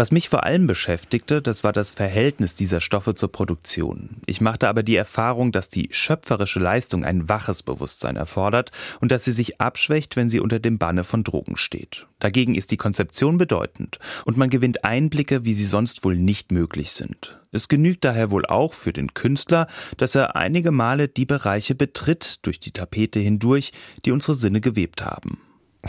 Was 0.00 0.12
mich 0.12 0.30
vor 0.30 0.45
allem 0.45 0.66
beschäftigte, 0.66 1.42
das 1.42 1.62
war 1.62 1.75
das 1.75 1.92
Verhältnis 1.92 2.54
dieser 2.54 2.80
Stoffe 2.80 3.14
zur 3.14 3.30
Produktion. 3.30 4.23
Ich 4.25 4.40
machte 4.40 4.66
aber 4.66 4.83
die 4.83 4.97
Erfahrung, 4.97 5.52
dass 5.52 5.69
die 5.69 5.90
schöpferische 5.90 6.59
Leistung 6.59 7.04
ein 7.04 7.28
waches 7.28 7.62
Bewusstsein 7.62 8.16
erfordert 8.16 8.73
und 9.02 9.12
dass 9.12 9.26
sie 9.26 9.33
sich 9.33 9.61
abschwächt, 9.61 10.16
wenn 10.16 10.30
sie 10.30 10.40
unter 10.40 10.59
dem 10.59 10.78
Banne 10.78 11.04
von 11.04 11.23
Drogen 11.23 11.59
steht. 11.59 12.07
Dagegen 12.19 12.54
ist 12.54 12.71
die 12.71 12.78
Konzeption 12.78 13.37
bedeutend 13.37 13.99
und 14.25 14.38
man 14.38 14.49
gewinnt 14.49 14.85
Einblicke, 14.85 15.45
wie 15.45 15.52
sie 15.52 15.66
sonst 15.66 16.02
wohl 16.02 16.16
nicht 16.16 16.50
möglich 16.50 16.92
sind. 16.92 17.38
Es 17.52 17.69
genügt 17.69 18.02
daher 18.07 18.30
wohl 18.30 18.47
auch 18.47 18.73
für 18.73 18.95
den 18.95 19.12
Künstler, 19.12 19.66
dass 19.99 20.14
er 20.14 20.35
einige 20.35 20.71
Male 20.71 21.09
die 21.09 21.26
Bereiche 21.26 21.75
betritt 21.75 22.38
durch 22.40 22.59
die 22.59 22.73
Tapete 22.73 23.21
hindurch, 23.21 23.73
die 24.07 24.12
unsere 24.12 24.33
Sinne 24.33 24.62
gewebt 24.62 25.04
haben. 25.04 25.42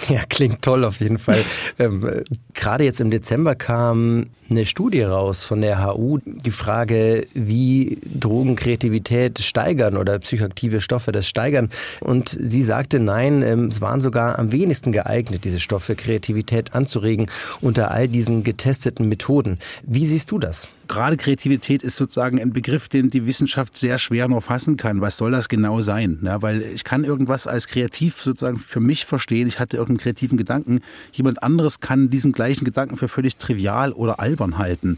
Ja, 0.07 0.21
klingt 0.29 0.61
toll 0.61 0.85
auf 0.85 1.01
jeden 1.01 1.17
Fall. 1.17 1.43
ähm, 1.79 2.23
Gerade 2.53 2.85
jetzt 2.85 3.01
im 3.01 3.11
Dezember 3.11 3.55
kam 3.55 4.27
eine 4.49 4.65
Studie 4.65 5.01
raus 5.01 5.43
von 5.43 5.61
der 5.61 5.85
HU, 5.85 6.19
die 6.25 6.51
Frage, 6.51 7.27
wie 7.33 7.97
Drogen 8.05 8.55
Kreativität 8.55 9.39
steigern 9.39 9.97
oder 9.97 10.19
psychoaktive 10.19 10.79
Stoffe 10.79 11.11
das 11.11 11.27
steigern. 11.27 11.69
Und 11.99 12.29
sie 12.29 12.63
sagte, 12.63 12.99
nein, 12.99 13.43
ähm, 13.43 13.65
es 13.65 13.81
waren 13.81 13.99
sogar 13.99 14.39
am 14.39 14.51
wenigsten 14.51 14.91
geeignet, 14.91 15.43
diese 15.43 15.59
Stoffe 15.59 15.95
Kreativität 15.95 16.73
anzuregen 16.73 17.27
unter 17.59 17.91
all 17.91 18.07
diesen 18.07 18.43
getesteten 18.43 19.09
Methoden. 19.09 19.59
Wie 19.83 20.05
siehst 20.05 20.31
du 20.31 20.39
das? 20.39 20.69
Gerade 20.91 21.15
Kreativität 21.15 21.83
ist 21.83 21.95
sozusagen 21.95 22.41
ein 22.41 22.51
Begriff, 22.51 22.89
den 22.89 23.09
die 23.09 23.25
Wissenschaft 23.25 23.77
sehr 23.77 23.97
schwer 23.97 24.27
nur 24.27 24.41
fassen 24.41 24.75
kann. 24.75 24.99
Was 24.99 25.15
soll 25.15 25.31
das 25.31 25.47
genau 25.47 25.79
sein? 25.79 26.19
Ja, 26.21 26.41
weil 26.41 26.63
ich 26.63 26.83
kann 26.83 27.05
irgendwas 27.05 27.47
als 27.47 27.67
kreativ 27.67 28.21
sozusagen 28.21 28.59
für 28.59 28.81
mich 28.81 29.05
verstehen. 29.05 29.47
Ich 29.47 29.57
hatte 29.57 29.77
irgendeinen 29.77 30.03
kreativen 30.03 30.37
Gedanken. 30.37 30.81
Jemand 31.13 31.43
anderes 31.43 31.79
kann 31.79 32.09
diesen 32.09 32.33
gleichen 32.33 32.65
Gedanken 32.65 32.97
für 32.97 33.07
völlig 33.07 33.37
trivial 33.37 33.93
oder 33.93 34.19
albern 34.19 34.57
halten. 34.57 34.97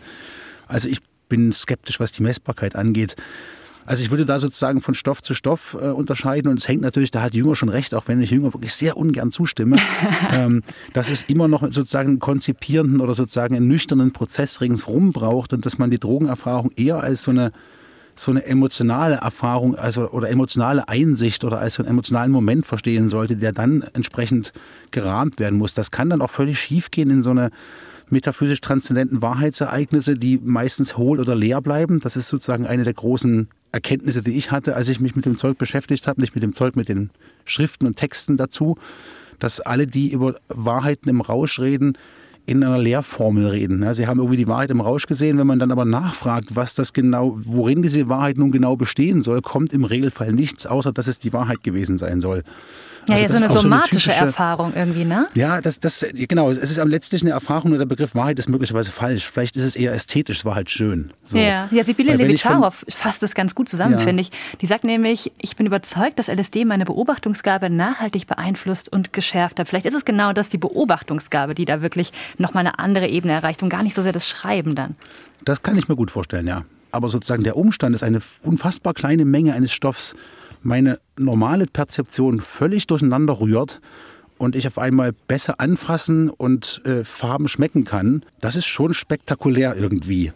Also 0.68 0.90
ich 0.90 0.98
bin 1.30 1.54
skeptisch, 1.54 2.00
was 2.00 2.12
die 2.12 2.24
Messbarkeit 2.24 2.76
angeht. 2.76 3.16
Also 3.86 4.04
ich 4.04 4.12
würde 4.12 4.26
da 4.26 4.40
sozusagen 4.40 4.82
von 4.82 4.94
Stoff 4.94 5.22
zu 5.22 5.34
Stoff 5.34 5.78
äh, 5.80 5.88
unterscheiden 5.88 6.50
und 6.50 6.60
es 6.60 6.68
hängt 6.68 6.82
natürlich, 6.82 7.12
da 7.12 7.22
hat 7.22 7.34
Jünger 7.34 7.56
schon 7.56 7.70
recht, 7.70 7.94
auch 7.94 8.08
wenn 8.08 8.22
ich 8.22 8.32
Jünger 8.32 8.54
wirklich 8.54 8.74
sehr 8.74 8.98
ungern 8.98 9.32
zustimme, 9.32 9.78
ähm, 10.32 10.64
dass 10.94 11.10
es 11.10 11.24
immer 11.24 11.48
noch 11.48 11.62
sozusagen 11.62 12.10
einen 12.10 12.20
konzipierenden 12.20 13.02
oder 13.02 13.16
sozusagen 13.16 13.56
einen 13.56 13.68
nüchternen 13.68 14.14
Prozess 14.14 14.62
ringsrum 14.62 15.12
braucht 15.12 15.54
und 15.54 15.66
dass 15.66 15.78
man 15.78 15.92
die 15.92 16.00
Drogenerfahrung 16.00 16.72
eher 16.76 17.02
als 17.02 17.24
so 17.24 17.32
eine 17.32 17.52
so 18.16 18.30
eine 18.30 18.46
emotionale 18.46 19.16
Erfahrung, 19.16 19.76
also 19.76 20.08
oder 20.10 20.30
emotionale 20.30 20.88
Einsicht 20.88 21.44
oder 21.44 21.60
als 21.60 21.76
so 21.76 21.84
einen 21.84 21.90
emotionalen 21.90 22.32
Moment 22.32 22.64
verstehen 22.66 23.10
sollte, 23.10 23.36
der 23.36 23.54
dann 23.54 23.84
entsprechend 23.94 24.54
gerahmt 24.92 25.40
werden 25.40 25.58
muss. 25.58 25.74
Das 25.74 25.90
kann 25.90 26.12
dann 26.12 26.22
auch 26.22 26.30
völlig 26.30 26.60
schiefgehen 26.60 27.10
in 27.10 27.24
so 27.24 27.32
eine 27.32 27.50
metaphysisch 28.10 28.62
transzendenten 28.62 29.24
Wahrheitsereignisse, 29.24 30.16
die 30.16 30.38
meistens 30.38 30.96
hohl 30.96 31.20
oder 31.20 31.36
leer 31.36 31.62
bleiben. 31.62 32.00
Das 32.00 32.16
ist 32.16 32.28
sozusagen 32.28 32.68
eine 32.68 32.84
der 32.84 32.94
großen 32.94 33.48
Erkenntnisse, 33.74 34.22
die 34.22 34.38
ich 34.38 34.52
hatte, 34.52 34.76
als 34.76 34.88
ich 34.88 35.00
mich 35.00 35.16
mit 35.16 35.26
dem 35.26 35.36
Zeug 35.36 35.58
beschäftigt 35.58 36.08
habe, 36.08 36.22
nicht 36.22 36.36
mit 36.36 36.44
dem 36.44 36.54
Zeug, 36.54 36.76
mit 36.76 36.88
den 36.88 37.10
Schriften 37.44 37.88
und 37.88 37.98
Texten 37.98 38.38
dazu, 38.38 38.78
dass 39.40 39.60
alle, 39.60 39.88
die 39.88 40.12
über 40.12 40.36
Wahrheiten 40.48 41.10
im 41.10 41.20
Rausch 41.20 41.60
reden, 41.60 41.98
in 42.46 42.64
einer 42.64 42.78
Lehrformel 42.78 43.48
reden. 43.48 43.94
Sie 43.94 44.06
haben 44.06 44.20
irgendwie 44.20 44.38
die 44.38 44.48
Wahrheit 44.48 44.70
im 44.70 44.82
Rausch 44.82 45.08
gesehen. 45.08 45.38
Wenn 45.38 45.48
man 45.48 45.60
dann 45.60 45.72
aber 45.72 45.86
nachfragt, 45.86 46.56
was 46.56 46.76
das 46.76 46.92
genau, 46.92 47.34
worin 47.38 47.82
diese 47.82 48.10
Wahrheit 48.10 48.38
nun 48.38 48.52
genau 48.52 48.76
bestehen 48.76 49.22
soll, 49.22 49.42
kommt 49.42 49.72
im 49.72 49.86
Regelfall 49.86 50.34
nichts, 50.34 50.66
außer 50.66 50.92
dass 50.92 51.08
es 51.08 51.20
die 51.20 51.32
Wahrheit 51.32 51.64
gewesen 51.64 51.98
sein 51.98 52.20
soll. 52.20 52.44
Ja, 53.08 53.16
also 53.16 53.24
ja, 53.24 53.30
so 53.30 53.38
eine 53.38 53.50
somatische 53.50 54.12
so 54.12 54.18
eine 54.18 54.28
Erfahrung 54.28 54.74
irgendwie, 54.76 55.06
ne? 55.06 55.28
Ja, 55.34 55.62
das, 55.62 55.80
das, 55.80 56.06
genau. 56.14 56.52
Es 56.52 56.58
ist 56.58 56.80
am 56.80 56.88
letztlich 56.88 57.22
eine 57.22 57.32
Erfahrung 57.32 57.72
und 57.72 57.80
der 57.80 57.86
Begriff 57.86 58.16
Wahrheit 58.16 58.40
ist 58.40 58.50
möglicherweise 58.50 58.92
falsch. 58.92 59.26
Vielleicht 59.26 59.56
ist 59.58 59.64
es 59.64 59.76
eher 59.76 59.94
ästhetisch, 59.94 60.40
es 60.40 60.46
war 60.46 60.56
halt 60.56 60.70
schön. 60.70 61.12
So. 61.26 61.38
Ja, 61.38 61.68
ja 61.72 61.84
Sibylle 61.84 62.16
Levitscharow 62.16 62.86
fasst 62.90 63.24
das 63.24 63.36
ganz 63.36 63.56
gut 63.56 63.70
zusammen, 63.70 63.94
ja. 63.94 64.00
finde 64.00 64.22
ich. 64.22 64.32
Die 64.62 64.66
sagt 64.66 64.84
nämlich, 64.84 65.32
ich 65.40 65.56
bin 65.56 65.66
überzeugt, 65.66 66.20
dass 66.20 66.28
LSD 66.28 66.66
meine 66.66 66.86
Beobachtungsgabe 66.86 67.70
nachhaltig 67.70 68.28
beeinflusst 68.28 68.92
und 68.92 69.14
geschärft 69.14 69.60
hat. 69.60 69.68
Vielleicht 69.68 69.86
ist 69.86 69.96
es 69.96 70.06
genau 70.06 70.34
das, 70.34 70.50
die 70.50 70.58
Beobachtungsgabe, 70.58 71.56
die 71.56 71.66
da 71.66 71.82
wirklich 71.82 72.12
nochmal 72.38 72.66
eine 72.66 72.80
andere 72.80 73.08
Ebene 73.08 73.34
erreicht 73.34 73.64
und 73.64 73.70
gar 73.70 73.84
nicht 73.84 73.96
so 73.96 74.02
sehr 74.02 74.12
das 74.12 74.28
Schreiben 74.28 74.76
dann. 74.76 74.96
Das 75.44 75.62
kann 75.62 75.78
ich 75.78 75.88
mir 75.88 75.96
gut 75.96 76.12
vorstellen, 76.12 76.48
ja. 76.48 76.64
Aber 76.92 77.10
sozusagen 77.10 77.44
der 77.44 77.58
Umstand 77.58 77.96
ist 77.96 78.04
eine 78.04 78.22
unfassbar 78.44 78.94
kleine 78.94 79.26
Menge 79.26 79.54
eines 79.54 79.74
Stoffs, 79.74 80.16
meine 80.64 81.00
normale 81.18 81.66
Perzeption 81.66 82.40
völlig 82.40 82.88
durcheinander 82.88 83.40
rührt 83.40 83.82
und 84.38 84.56
ich 84.56 84.68
auf 84.68 84.80
einmal 84.80 85.14
besser 85.28 85.60
anfassen 85.60 86.30
und 86.30 86.82
äh, 86.86 87.04
Farben 87.04 87.48
schmecken 87.48 87.86
kann, 87.86 88.24
das 88.42 88.56
ist 88.56 88.66
schon 88.66 88.94
spektakulär 88.94 89.76
irgendwie. 89.76 90.32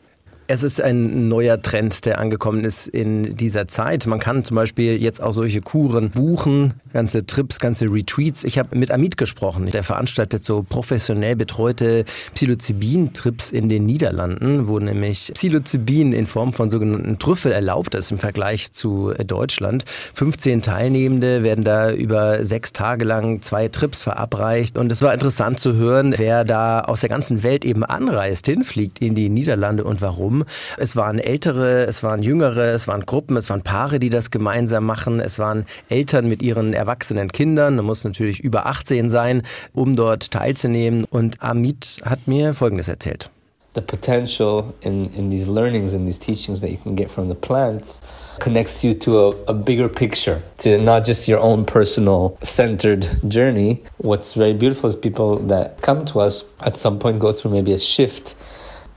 Es 0.49 0.63
ist 0.63 0.81
ein 0.81 1.27
neuer 1.27 1.61
Trend, 1.61 2.05
der 2.05 2.19
angekommen 2.19 2.63
ist 2.63 2.87
in 2.87 3.35
dieser 3.35 3.67
Zeit. 3.67 4.07
Man 4.07 4.19
kann 4.19 4.45
zum 4.45 4.55
Beispiel 4.55 5.01
jetzt 5.01 5.21
auch 5.21 5.33
solche 5.33 5.59
Kuren 5.59 6.09
buchen, 6.11 6.75
ganze 6.93 7.25
Trips, 7.25 7.59
ganze 7.59 7.87
Retreats. 7.91 8.45
Ich 8.45 8.57
habe 8.57 8.77
mit 8.77 8.89
Amit 8.89 9.17
gesprochen. 9.17 9.69
Der 9.69 9.83
veranstaltet 9.83 10.45
so 10.45 10.63
professionell 10.63 11.35
betreute 11.35 12.05
Psilocybin-Trips 12.33 13.51
in 13.51 13.67
den 13.67 13.85
Niederlanden, 13.85 14.69
wo 14.69 14.79
nämlich 14.79 15.31
Psilocybin 15.33 16.13
in 16.13 16.27
Form 16.27 16.53
von 16.53 16.69
sogenannten 16.69 17.19
Trüffel 17.19 17.51
erlaubt 17.51 17.93
ist 17.93 18.11
im 18.11 18.17
Vergleich 18.17 18.71
zu 18.71 19.13
Deutschland. 19.25 19.83
15 20.13 20.61
Teilnehmende 20.61 21.43
werden 21.43 21.65
da 21.65 21.91
über 21.91 22.45
sechs 22.45 22.71
Tage 22.71 23.03
lang 23.03 23.41
zwei 23.41 23.67
Trips 23.67 23.99
verabreicht. 23.99 24.77
Und 24.77 24.93
es 24.93 25.01
war 25.01 25.13
interessant 25.13 25.59
zu 25.59 25.73
hören, 25.73 26.13
wer 26.15 26.45
da 26.45 26.79
aus 26.79 27.01
der 27.01 27.09
ganzen 27.09 27.43
Welt 27.43 27.65
eben 27.65 27.83
anreist, 27.83 28.45
hinfliegt 28.45 29.01
in 29.01 29.13
die 29.13 29.27
Niederlande 29.27 29.83
und 29.83 30.01
warum. 30.01 30.36
Es 30.77 30.95
waren 30.95 31.19
ältere, 31.19 31.85
es 31.85 32.03
waren 32.03 32.23
jüngere, 32.23 32.73
es 32.73 32.87
waren 32.87 33.05
Gruppen, 33.05 33.37
es 33.37 33.49
waren 33.49 33.61
Paare, 33.61 33.99
die 33.99 34.09
das 34.09 34.31
gemeinsam 34.31 34.85
machen, 34.85 35.19
es 35.19 35.39
waren 35.39 35.65
Eltern 35.89 36.27
mit 36.27 36.41
ihren 36.41 36.73
erwachsenen 36.73 37.31
Kindern, 37.31 37.75
man 37.75 37.85
muss 37.85 38.03
natürlich 38.03 38.39
über 38.39 38.67
18 38.67 39.09
sein, 39.09 39.43
um 39.73 39.95
dort 39.95 40.31
teilzunehmen. 40.31 41.05
Und 41.05 41.41
Amit 41.41 41.99
hat 42.03 42.27
mir 42.27 42.53
Folgendes 42.53 42.87
erzählt. 42.87 43.29
the 43.77 43.81
potential 43.83 44.75
in, 44.81 45.07
in 45.13 45.29
these 45.29 45.47
learnings 45.47 45.93
and 45.93 46.07
these 46.07 46.17
teachings 46.17 46.61
that 46.61 46.71
you 46.71 46.77
can 46.77 46.95
get 46.95 47.11
from 47.11 47.27
the 47.27 47.35
plants 47.35 48.01
connects 48.39 48.83
you 48.83 48.95
to 48.95 49.19
a, 49.19 49.29
a, 49.49 49.53
bigger 49.53 49.87
picture, 49.87 50.41
to 50.57 50.79
not 50.79 51.05
just 51.05 51.27
your 51.27 51.39
own 51.39 51.63
personal 51.63 52.35
centered 52.41 53.07
journey. 53.27 53.83
What's 53.97 54.33
very 54.33 54.53
beautiful 54.53 54.89
is 54.89 54.95
people 54.95 55.35
that 55.53 55.79
come 55.83 56.05
to 56.05 56.21
us 56.21 56.43
at 56.61 56.75
some 56.75 56.97
point 56.97 57.19
go 57.19 57.31
through 57.31 57.51
maybe 57.51 57.71
a 57.71 57.77
shift 57.77 58.35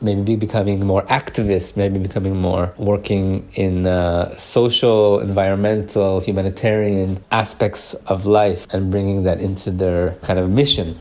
maybe 0.01 0.37
becoming 0.37 0.85
more 0.85 1.03
activist, 1.03 1.77
maybe 1.77 1.99
becoming 1.99 2.37
more 2.37 2.73
working 2.77 3.49
in 3.55 3.87
uh, 3.87 4.35
social, 4.37 5.21
environmental, 5.21 6.21
humanitarian 6.21 7.23
aspects 7.31 7.95
of 8.07 8.27
life 8.27 8.67
and 8.73 8.91
bringing 8.91 9.25
that 9.25 9.41
into 9.41 9.71
their 9.71 10.13
kind 10.23 10.39
of 10.39 10.51
mission. 10.51 11.01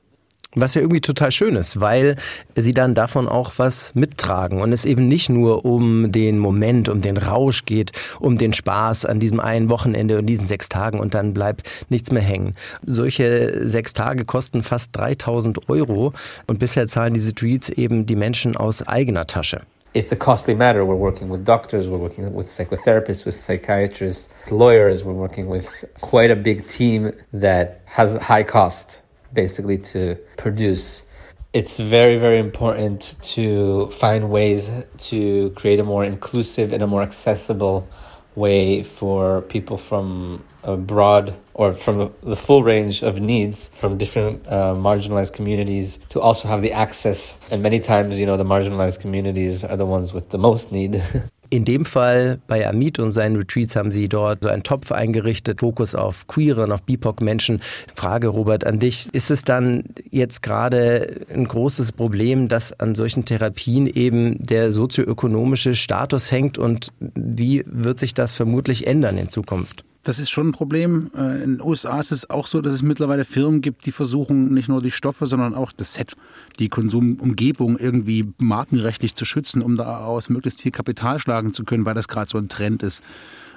Was 0.55 0.73
ja 0.73 0.81
irgendwie 0.81 1.01
total 1.01 1.31
schön 1.31 1.55
ist, 1.55 1.79
weil 1.79 2.15
sie 2.55 2.73
dann 2.73 2.95
davon 2.95 3.27
auch 3.27 3.53
was 3.57 3.93
mittragen 3.93 4.61
und 4.61 4.73
es 4.73 4.83
eben 4.83 5.07
nicht 5.07 5.29
nur 5.29 5.63
um 5.63 6.11
den 6.11 6.39
Moment, 6.39 6.89
um 6.89 7.01
den 7.01 7.17
Rausch 7.17 7.65
geht, 7.65 7.91
um 8.19 8.39
den 8.39 8.53
Spaß 8.53 9.05
an 9.05 9.19
diesem 9.19 9.39
einen 9.39 9.69
Wochenende 9.69 10.17
und 10.17 10.25
diesen 10.25 10.47
sechs 10.47 10.67
Tagen 10.67 10.99
und 10.99 11.13
dann 11.13 11.35
bleibt 11.35 11.69
nichts 11.89 12.11
mehr 12.11 12.23
hängen. 12.23 12.55
Solche 12.83 13.67
sechs 13.67 13.93
Tage 13.93 14.25
kosten 14.25 14.63
fast 14.63 14.89
3000 14.95 15.69
Euro 15.69 16.13
und 16.47 16.57
bisher 16.57 16.87
zahlen 16.87 17.13
diese 17.13 17.35
Tweets 17.35 17.69
eben 17.69 18.07
die 18.07 18.15
Menschen 18.15 18.57
aus 18.57 18.87
eigener 18.87 19.27
Tasche. 19.27 19.61
it's 19.93 20.11
a 20.11 20.15
costly 20.15 20.53
matter. 20.53 20.85
We're 20.85 20.95
working 20.95 21.29
with 21.29 21.43
doctors, 21.43 21.89
we're 21.89 21.97
working 21.97 22.31
with 22.33 22.47
psychotherapists, 22.47 23.25
with 23.25 23.35
psychiatrists, 23.35 24.29
lawyers, 24.51 25.03
we're 25.03 25.13
working 25.13 25.47
with 25.47 25.85
quite 26.01 26.31
a 26.31 26.35
big 26.35 26.67
team 26.67 27.11
that 27.33 27.81
has 27.85 28.17
high 28.17 28.43
cost. 28.43 29.01
Basically 29.33 29.77
to 29.77 30.15
produce. 30.37 31.03
It's 31.51 31.79
very, 31.79 32.17
very 32.17 32.37
important 32.37 33.17
to 33.33 33.87
find 33.87 34.29
ways 34.29 34.85
to 35.09 35.49
create 35.51 35.79
a 35.79 35.83
more 35.83 36.05
inclusive 36.05 36.73
and 36.73 36.83
a 36.83 36.87
more 36.87 37.01
accessible 37.01 37.87
way 38.35 38.83
for 38.83 39.41
people 39.41 39.77
from 39.77 40.43
a 40.63 40.77
broad 40.77 41.35
or 41.53 41.73
from 41.73 42.13
the 42.21 42.35
full 42.35 42.63
range 42.63 43.01
of 43.01 43.19
needs 43.19 43.69
from 43.75 43.97
different 43.97 44.45
uh, 44.47 44.73
marginalized 44.75 45.33
communities 45.33 45.99
to 46.09 46.19
also 46.19 46.47
have 46.47 46.61
the 46.61 46.71
access. 46.71 47.35
And 47.49 47.63
many 47.63 47.79
times, 47.79 48.19
you 48.19 48.25
know, 48.25 48.37
the 48.37 48.45
marginalized 48.45 48.99
communities 48.99 49.63
are 49.63 49.77
the 49.77 49.85
ones 49.85 50.13
with 50.13 50.29
the 50.29 50.37
most 50.37 50.71
need. 50.71 51.03
In 51.51 51.65
dem 51.65 51.83
Fall 51.83 52.39
bei 52.47 52.67
Amit 52.67 52.99
und 52.99 53.11
seinen 53.11 53.35
Retreats 53.35 53.75
haben 53.75 53.91
sie 53.91 54.07
dort 54.07 54.43
so 54.43 54.49
einen 54.49 54.61
Topf 54.61 54.91
eingerichtet, 54.91 55.61
Fokus 55.61 55.95
auf 55.95 56.27
queere 56.27 56.63
und 56.63 56.71
auf 56.71 56.83
BIPOC-Menschen. 56.83 57.61
Frage, 57.95 58.27
Robert, 58.27 58.67
an 58.67 58.79
dich. 58.79 59.09
Ist 59.13 59.31
es 59.31 59.43
dann 59.43 59.85
jetzt 60.11 60.43
gerade 60.43 61.25
ein 61.33 61.47
großes 61.47 61.93
Problem, 61.93 62.49
dass 62.49 62.79
an 62.79 62.93
solchen 62.93 63.25
Therapien 63.25 63.87
eben 63.87 64.45
der 64.45 64.71
sozioökonomische 64.71 65.73
Status 65.73 66.31
hängt 66.31 66.59
und 66.59 66.89
wie 66.99 67.63
wird 67.65 67.97
sich 67.97 68.13
das 68.13 68.35
vermutlich 68.35 68.85
ändern 68.85 69.17
in 69.17 69.29
Zukunft? 69.29 69.83
Das 70.09 70.17
ist 70.17 70.31
schon 70.31 70.47
ein 70.47 70.51
Problem. 70.53 71.11
Äh, 71.15 71.43
in 71.43 71.57
den 71.57 71.61
USA 71.61 71.99
ist 71.99 72.11
es 72.11 72.31
auch 72.31 72.47
so, 72.47 72.61
dass 72.61 72.73
es 72.73 72.81
mittlerweile 72.81 73.25
Firmen 73.25 73.61
gibt, 73.61 73.85
die 73.85 73.91
versuchen, 73.91 74.51
nicht 74.55 74.67
nur 74.67 74.81
die 74.81 74.89
Stoffe, 74.89 75.27
sondern 75.27 75.53
auch 75.53 75.71
das 75.71 75.93
Set, 75.93 76.15
die 76.57 76.67
Konsumumgebung 76.67 77.77
irgendwie 77.77 78.33
markenrechtlich 78.39 79.13
zu 79.13 79.23
schützen, 79.23 79.61
um 79.61 79.75
daraus 79.75 80.29
möglichst 80.29 80.63
viel 80.63 80.71
Kapital 80.71 81.19
schlagen 81.19 81.53
zu 81.53 81.63
können, 81.63 81.85
weil 81.85 81.93
das 81.93 82.07
gerade 82.07 82.27
so 82.27 82.39
ein 82.39 82.49
Trend 82.49 82.81
ist. 82.81 83.03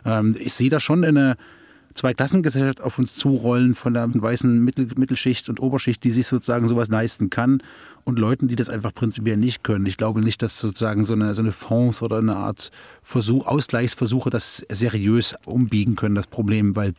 Ähm, 0.04 0.37
ich 0.38 0.52
sehe 0.52 0.68
da 0.68 0.78
schon 0.78 1.04
eine 1.04 1.38
Zweiklassengesellschaft 1.94 2.80
auf 2.80 2.99
uns 2.99 3.14
zurollen 3.14 3.75
von 3.75 3.94
der 3.94 4.08
weißen 4.12 4.62
Mittel, 4.62 4.88
Mittelschicht 4.96 5.49
und 5.49 5.61
Oberschicht, 5.61 6.02
die 6.04 6.11
sich 6.11 6.26
sozusagen 6.26 6.68
sowas 6.68 6.88
leisten 6.88 7.30
kann 7.30 7.62
und 8.04 8.18
Leuten, 8.18 8.49
die 8.49 8.56
das 8.56 8.68
einfach 8.68 8.94
prinzipiell 8.94 9.37
nicht 9.37 9.62
können. 9.62 9.87
Ich 9.87 9.96
glaube 9.96 10.20
nicht, 10.20 10.42
dass 10.42 10.58
sozusagen 10.58 11.04
so 11.04 11.12
eine, 11.12 11.34
so 11.34 11.42
eine 11.42 11.52
Fonds 11.52 12.02
oder 12.02 12.18
eine 12.18 12.37
Art 12.37 12.70
Versuch, 13.02 13.46
Ausgleichsversuche 13.46 14.30
das 14.30 14.64
seriös 14.70 15.34
umbiegen 15.44 15.96
können, 15.96 16.14
das 16.14 16.26
Problem, 16.26 16.76
weil 16.76 16.94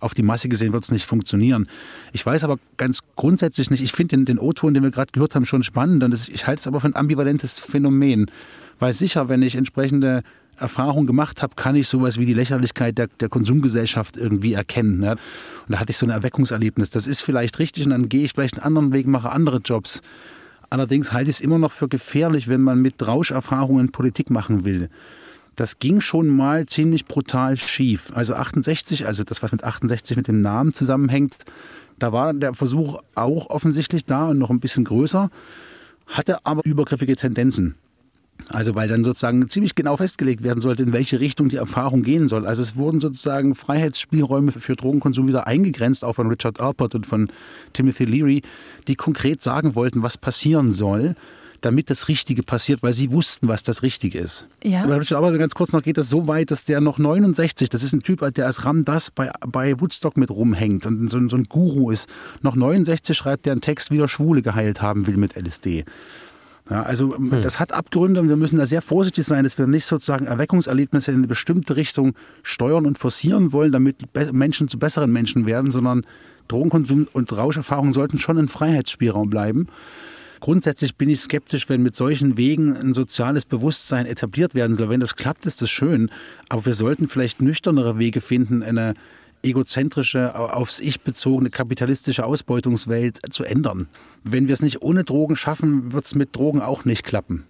auf 0.00 0.14
die 0.14 0.22
Masse 0.22 0.48
gesehen 0.48 0.72
wird 0.72 0.84
es 0.84 0.90
nicht 0.90 1.04
funktionieren. 1.04 1.68
Ich 2.12 2.24
weiß 2.24 2.44
aber 2.44 2.58
ganz 2.78 3.00
grundsätzlich 3.16 3.70
nicht, 3.70 3.82
ich 3.82 3.92
finde 3.92 4.16
den, 4.16 4.24
den 4.24 4.38
O-Ton, 4.38 4.74
den 4.74 4.82
wir 4.82 4.90
gerade 4.90 5.12
gehört 5.12 5.34
haben, 5.34 5.44
schon 5.44 5.62
spannend 5.62 6.02
und 6.02 6.28
ich 6.28 6.46
halte 6.46 6.60
es 6.60 6.66
aber 6.66 6.80
für 6.80 6.88
ein 6.88 6.96
ambivalentes 6.96 7.60
Phänomen. 7.60 8.30
Weil 8.78 8.94
sicher, 8.94 9.28
wenn 9.28 9.42
ich 9.42 9.56
entsprechende 9.56 10.22
Erfahrung 10.60 11.06
gemacht 11.06 11.42
habe, 11.42 11.54
kann 11.56 11.74
ich 11.74 11.88
sowas 11.88 12.18
wie 12.18 12.26
die 12.26 12.34
Lächerlichkeit 12.34 12.98
der, 12.98 13.08
der 13.08 13.28
Konsumgesellschaft 13.28 14.16
irgendwie 14.16 14.52
erkennen. 14.52 15.00
Ne? 15.00 15.12
Und 15.12 15.18
da 15.68 15.80
hatte 15.80 15.90
ich 15.90 15.96
so 15.96 16.06
ein 16.06 16.10
Erweckungserlebnis. 16.10 16.90
Das 16.90 17.06
ist 17.06 17.22
vielleicht 17.22 17.58
richtig 17.58 17.84
und 17.84 17.90
dann 17.90 18.08
gehe 18.08 18.24
ich 18.24 18.32
vielleicht 18.32 18.54
einen 18.54 18.64
anderen 18.64 18.92
Weg, 18.92 19.06
mache 19.06 19.30
andere 19.30 19.58
Jobs. 19.58 20.02
Allerdings 20.70 21.12
halte 21.12 21.30
ich 21.30 21.36
es 21.36 21.42
immer 21.42 21.58
noch 21.58 21.72
für 21.72 21.88
gefährlich, 21.88 22.48
wenn 22.48 22.60
man 22.60 22.80
mit 22.80 23.04
Rauscherfahrungen 23.04 23.90
Politik 23.90 24.30
machen 24.30 24.64
will. 24.64 24.88
Das 25.56 25.78
ging 25.78 26.00
schon 26.00 26.28
mal 26.28 26.66
ziemlich 26.66 27.06
brutal 27.06 27.56
schief. 27.56 28.12
Also 28.14 28.34
68, 28.34 29.06
also 29.06 29.24
das, 29.24 29.42
was 29.42 29.52
mit 29.52 29.64
68 29.64 30.16
mit 30.16 30.28
dem 30.28 30.40
Namen 30.40 30.72
zusammenhängt, 30.72 31.36
da 31.98 32.12
war 32.12 32.32
der 32.32 32.54
Versuch 32.54 32.98
auch 33.14 33.50
offensichtlich 33.50 34.04
da 34.04 34.28
und 34.28 34.38
noch 34.38 34.50
ein 34.50 34.60
bisschen 34.60 34.84
größer, 34.84 35.28
hatte 36.06 36.46
aber 36.46 36.64
übergriffige 36.64 37.16
Tendenzen. 37.16 37.74
Also 38.48 38.74
weil 38.74 38.88
dann 38.88 39.04
sozusagen 39.04 39.48
ziemlich 39.48 39.74
genau 39.74 39.96
festgelegt 39.96 40.42
werden 40.42 40.60
sollte, 40.60 40.82
in 40.82 40.92
welche 40.92 41.20
Richtung 41.20 41.48
die 41.48 41.56
Erfahrung 41.56 42.02
gehen 42.02 42.28
soll. 42.28 42.46
Also 42.46 42.62
es 42.62 42.76
wurden 42.76 43.00
sozusagen 43.00 43.54
Freiheitsspielräume 43.54 44.52
für 44.52 44.76
Drogenkonsum 44.76 45.26
wieder 45.26 45.46
eingegrenzt, 45.46 46.04
auch 46.04 46.14
von 46.14 46.28
Richard 46.28 46.60
Alpert 46.60 46.94
und 46.94 47.06
von 47.06 47.28
Timothy 47.72 48.04
Leary, 48.04 48.42
die 48.88 48.96
konkret 48.96 49.42
sagen 49.42 49.74
wollten, 49.74 50.02
was 50.02 50.18
passieren 50.18 50.72
soll 50.72 51.14
damit 51.60 51.90
das 51.90 52.08
Richtige 52.08 52.42
passiert, 52.42 52.82
weil 52.82 52.92
sie 52.92 53.12
wussten, 53.12 53.48
was 53.48 53.62
das 53.62 53.82
Richtige 53.82 54.18
ist. 54.18 54.46
Ja. 54.62 54.82
Aber 54.84 55.38
ganz 55.38 55.54
kurz 55.54 55.72
noch 55.72 55.82
geht 55.82 55.98
das 55.98 56.08
so 56.08 56.26
weit, 56.26 56.50
dass 56.50 56.64
der 56.64 56.80
noch 56.80 56.98
69, 56.98 57.68
das 57.68 57.82
ist 57.82 57.92
ein 57.92 58.02
Typ, 58.02 58.26
der 58.34 58.46
als 58.46 58.64
Ram 58.64 58.84
das 58.84 59.10
bei, 59.10 59.30
bei 59.46 59.78
Woodstock 59.80 60.16
mit 60.16 60.30
rumhängt 60.30 60.86
und 60.86 61.10
so, 61.10 61.28
so 61.28 61.36
ein 61.36 61.44
Guru 61.44 61.90
ist, 61.90 62.08
noch 62.42 62.56
69 62.56 63.16
schreibt 63.16 63.46
der 63.46 63.52
einen 63.52 63.60
Text, 63.60 63.90
wie 63.90 63.98
der 63.98 64.08
Schwule 64.08 64.42
geheilt 64.42 64.82
haben 64.82 65.06
will 65.06 65.16
mit 65.16 65.36
LSD. 65.36 65.84
Ja, 66.70 66.84
also 66.84 67.14
ähm, 67.16 67.32
hm. 67.32 67.42
das 67.42 67.58
hat 67.58 67.72
Abgründe 67.72 68.20
und 68.20 68.28
wir 68.28 68.36
müssen 68.36 68.56
da 68.56 68.64
sehr 68.64 68.80
vorsichtig 68.80 69.26
sein, 69.26 69.44
dass 69.44 69.58
wir 69.58 69.66
nicht 69.66 69.86
sozusagen 69.86 70.26
Erweckungserlebnisse 70.26 71.10
in 71.10 71.18
eine 71.18 71.26
bestimmte 71.26 71.76
Richtung 71.76 72.14
steuern 72.42 72.86
und 72.86 72.96
forcieren 72.96 73.52
wollen, 73.52 73.72
damit 73.72 73.96
Menschen 74.32 74.68
zu 74.68 74.78
besseren 74.78 75.12
Menschen 75.12 75.46
werden, 75.46 75.72
sondern 75.72 76.06
Drogenkonsum 76.48 77.08
und 77.12 77.32
Rauscherfahrungen 77.32 77.92
sollten 77.92 78.18
schon 78.18 78.38
ein 78.38 78.48
Freiheitsspielraum 78.48 79.30
bleiben. 79.30 79.66
Grundsätzlich 80.40 80.96
bin 80.96 81.10
ich 81.10 81.20
skeptisch, 81.20 81.68
wenn 81.68 81.82
mit 81.82 81.94
solchen 81.94 82.38
Wegen 82.38 82.74
ein 82.74 82.94
soziales 82.94 83.44
Bewusstsein 83.44 84.06
etabliert 84.06 84.54
werden 84.54 84.74
soll. 84.74 84.88
Wenn 84.88 85.00
das 85.00 85.16
klappt, 85.16 85.44
ist 85.44 85.60
das 85.60 85.70
schön. 85.70 86.10
Aber 86.48 86.64
wir 86.64 86.74
sollten 86.74 87.08
vielleicht 87.08 87.42
nüchternere 87.42 87.98
Wege 87.98 88.22
finden, 88.22 88.62
eine 88.62 88.94
egozentrische, 89.42 90.38
aufs 90.38 90.78
Ich 90.80 91.00
bezogene 91.02 91.50
kapitalistische 91.50 92.24
Ausbeutungswelt 92.24 93.18
zu 93.30 93.44
ändern. 93.44 93.88
Wenn 94.24 94.48
wir 94.48 94.54
es 94.54 94.62
nicht 94.62 94.82
ohne 94.82 95.04
Drogen 95.04 95.36
schaffen, 95.36 95.92
wird 95.92 96.06
es 96.06 96.14
mit 96.14 96.36
Drogen 96.36 96.60
auch 96.60 96.84
nicht 96.84 97.04
klappen. 97.04 97.44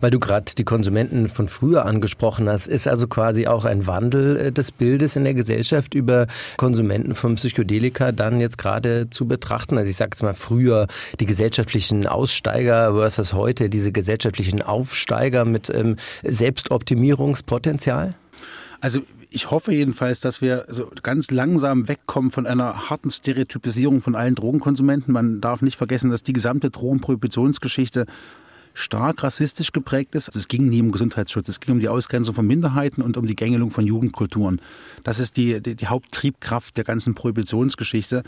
Weil 0.00 0.10
du 0.10 0.20
gerade 0.20 0.52
die 0.56 0.64
Konsumenten 0.64 1.28
von 1.28 1.48
früher 1.48 1.86
angesprochen 1.86 2.48
hast, 2.48 2.66
ist 2.66 2.86
also 2.86 3.06
quasi 3.06 3.46
auch 3.46 3.64
ein 3.64 3.86
Wandel 3.86 4.36
äh, 4.36 4.52
des 4.52 4.70
Bildes 4.70 5.16
in 5.16 5.24
der 5.24 5.34
Gesellschaft 5.34 5.94
über 5.94 6.26
Konsumenten 6.56 7.14
von 7.14 7.36
Psychedelika 7.36 8.12
dann 8.12 8.40
jetzt 8.40 8.58
gerade 8.58 9.08
zu 9.10 9.26
betrachten. 9.26 9.78
Also 9.78 9.90
ich 9.90 9.96
sage 9.96 10.10
jetzt 10.14 10.22
mal 10.22 10.34
früher 10.34 10.86
die 11.20 11.26
gesellschaftlichen 11.26 12.06
Aussteiger 12.06 12.92
versus 12.92 13.32
heute 13.32 13.70
diese 13.70 13.92
gesellschaftlichen 13.92 14.62
Aufsteiger 14.62 15.44
mit 15.44 15.70
ähm, 15.70 15.96
Selbstoptimierungspotenzial? 16.22 18.14
Also 18.80 19.00
ich 19.34 19.50
hoffe 19.50 19.72
jedenfalls, 19.72 20.20
dass 20.20 20.40
wir 20.40 20.66
so 20.68 20.90
ganz 21.02 21.30
langsam 21.30 21.88
wegkommen 21.88 22.30
von 22.30 22.46
einer 22.46 22.90
harten 22.90 23.10
Stereotypisierung 23.10 24.00
von 24.00 24.14
allen 24.14 24.34
Drogenkonsumenten. 24.34 25.12
Man 25.12 25.40
darf 25.40 25.62
nicht 25.62 25.76
vergessen, 25.76 26.10
dass 26.10 26.22
die 26.22 26.32
gesamte 26.32 26.70
Drogenprohibitionsgeschichte 26.70 28.06
stark 28.74 29.22
rassistisch 29.22 29.72
geprägt 29.72 30.14
ist. 30.14 30.28
Also 30.28 30.38
es 30.38 30.48
ging 30.48 30.68
nie 30.68 30.80
um 30.80 30.92
Gesundheitsschutz, 30.92 31.48
es 31.48 31.60
ging 31.60 31.74
um 31.74 31.80
die 31.80 31.88
Ausgrenzung 31.88 32.34
von 32.34 32.46
Minderheiten 32.46 33.02
und 33.02 33.16
um 33.16 33.26
die 33.26 33.36
Gängelung 33.36 33.70
von 33.70 33.86
Jugendkulturen. 33.86 34.60
Das 35.04 35.18
ist 35.18 35.36
die, 35.36 35.60
die, 35.60 35.74
die 35.74 35.86
Haupttriebkraft 35.86 36.76
der 36.76 36.84
ganzen 36.84 37.14
Prohibitionsgeschichte, 37.14 38.22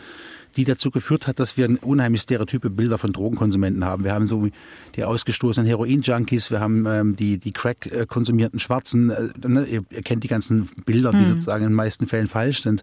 die 0.56 0.64
dazu 0.64 0.90
geführt 0.90 1.26
hat, 1.26 1.38
dass 1.38 1.56
wir 1.56 1.68
unheimlich 1.82 2.22
stereotype 2.22 2.70
Bilder 2.70 2.98
von 2.98 3.12
Drogenkonsumenten 3.12 3.84
haben. 3.84 4.04
Wir 4.04 4.12
haben 4.12 4.26
so 4.26 4.48
die 4.96 5.04
ausgestoßenen 5.04 5.66
Heroin-Junkies, 5.66 6.50
wir 6.50 6.60
haben 6.60 6.86
ähm, 6.86 7.16
die, 7.16 7.38
die 7.38 7.52
Crack-konsumierten 7.52 8.58
Schwarzen. 8.58 9.10
Äh, 9.10 9.48
ne? 9.48 9.64
ihr, 9.64 9.82
ihr, 9.90 10.02
kennt 10.02 10.24
die 10.24 10.28
ganzen 10.28 10.68
Bilder, 10.84 11.12
die 11.12 11.18
mhm. 11.18 11.26
sozusagen 11.26 11.64
in 11.64 11.70
den 11.70 11.76
meisten 11.76 12.06
Fällen 12.06 12.26
falsch 12.26 12.62
sind. 12.62 12.82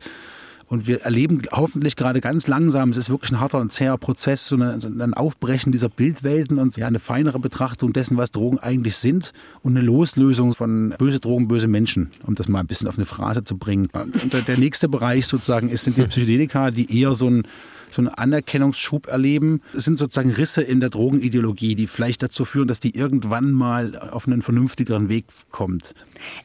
Und 0.72 0.88
wir 0.88 1.02
erleben 1.02 1.42
hoffentlich 1.52 1.98
gerade 1.98 2.22
ganz 2.22 2.48
langsam, 2.48 2.92
es 2.92 2.98
ist 2.98 3.10
wirklich 3.10 3.30
ein 3.34 3.42
harter 3.42 3.60
und 3.60 3.74
zäher 3.74 3.98
Prozess, 3.98 4.46
so, 4.46 4.56
eine, 4.56 4.80
so 4.80 4.88
ein 4.88 5.14
Aufbrechen 5.14 5.74
dieser 5.74 5.90
Bildwelten 5.90 6.60
und 6.60 6.78
ja, 6.78 6.88
eine 6.88 7.00
feinere 7.00 7.40
Betrachtung 7.40 7.92
dessen, 7.92 8.16
was 8.16 8.32
Drogen 8.32 8.58
eigentlich 8.58 8.96
sind 8.96 9.34
und 9.64 9.76
eine 9.76 9.86
Loslösung 9.86 10.56
von 10.56 10.96
böse 10.98 11.20
Drogen, 11.20 11.50
böse 11.50 11.68
Menschen, 11.68 12.12
um 12.26 12.36
das 12.36 12.48
mal 12.48 12.62
ein 12.62 12.68
bisschen 12.68 12.88
auf 12.88 12.96
eine 12.96 13.06
Phrase 13.06 13.44
zu 13.44 13.58
bringen. 13.58 13.90
Und 13.94 14.48
der 14.48 14.58
nächste 14.58 14.88
Bereich 14.88 15.28
sozusagen 15.28 15.68
ist, 15.68 15.84
sind 15.84 15.98
die 15.98 16.06
Psychedelika, 16.06 16.72
die 16.72 17.02
eher 17.02 17.16
so 17.16 17.30
ein 17.30 17.44
so 17.93 18.01
einen 18.01 18.10
Anerkennungsschub 18.10 19.08
erleben. 19.08 19.62
Es 19.75 19.86
sind 19.86 19.97
sozusagen 19.97 20.32
Risse 20.32 20.62
in 20.62 20.80
der 20.80 20.89
Drogenideologie, 20.89 21.75
die 21.75 21.88
vielleicht 21.88 22.23
dazu 22.23 22.45
führen, 22.45 22.67
dass 22.67 22.80
die 22.80 22.95
irgendwann 22.95 23.51
mal 23.51 23.97
auf 23.97 24.27
einen 24.27 24.41
vernünftigeren 24.41 25.10
Weg 25.10 25.25
kommt. 25.51 25.93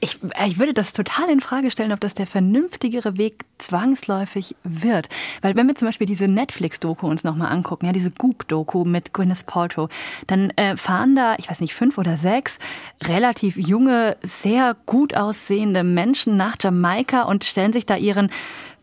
Ich, 0.01 0.19
ich 0.47 0.59
würde 0.59 0.75
das 0.75 0.93
total 0.93 1.31
in 1.31 1.41
Frage 1.41 1.71
stellen, 1.71 1.93
ob 1.93 2.01
das 2.01 2.15
der 2.15 2.27
vernünftigere 2.27 3.17
Weg 3.19 3.45
zwangsläufig 3.59 4.57
wird. 4.65 5.09
Weil 5.43 5.57
wenn 5.57 5.67
wir 5.67 5.75
zum 5.75 5.87
Beispiel 5.87 6.07
diese 6.07 6.29
Netflix-Doku 6.29 7.07
uns 7.07 7.25
nochmal 7.25 7.53
angucken, 7.53 7.87
ja, 7.87 7.93
diese 7.93 8.11
Goop-Doku 8.11 8.85
mit 8.85 9.13
Gwyneth 9.13 9.47
Paltrow, 9.47 9.89
dann 10.27 10.51
äh, 10.51 10.77
fahren 10.77 11.17
da, 11.17 11.37
ich 11.39 11.49
weiß 11.49 11.61
nicht, 11.61 11.75
fünf 11.75 11.99
oder 11.99 12.19
sechs 12.19 12.59
relativ 13.05 13.57
junge, 13.57 14.17
sehr 14.23 14.77
gut 14.87 15.15
aussehende 15.17 15.85
Menschen 15.85 16.37
nach 16.37 16.57
Jamaika 16.61 17.23
und 17.23 17.45
stellen 17.45 17.73
sich 17.73 17.87
da 17.87 17.97
ihren 17.97 18.31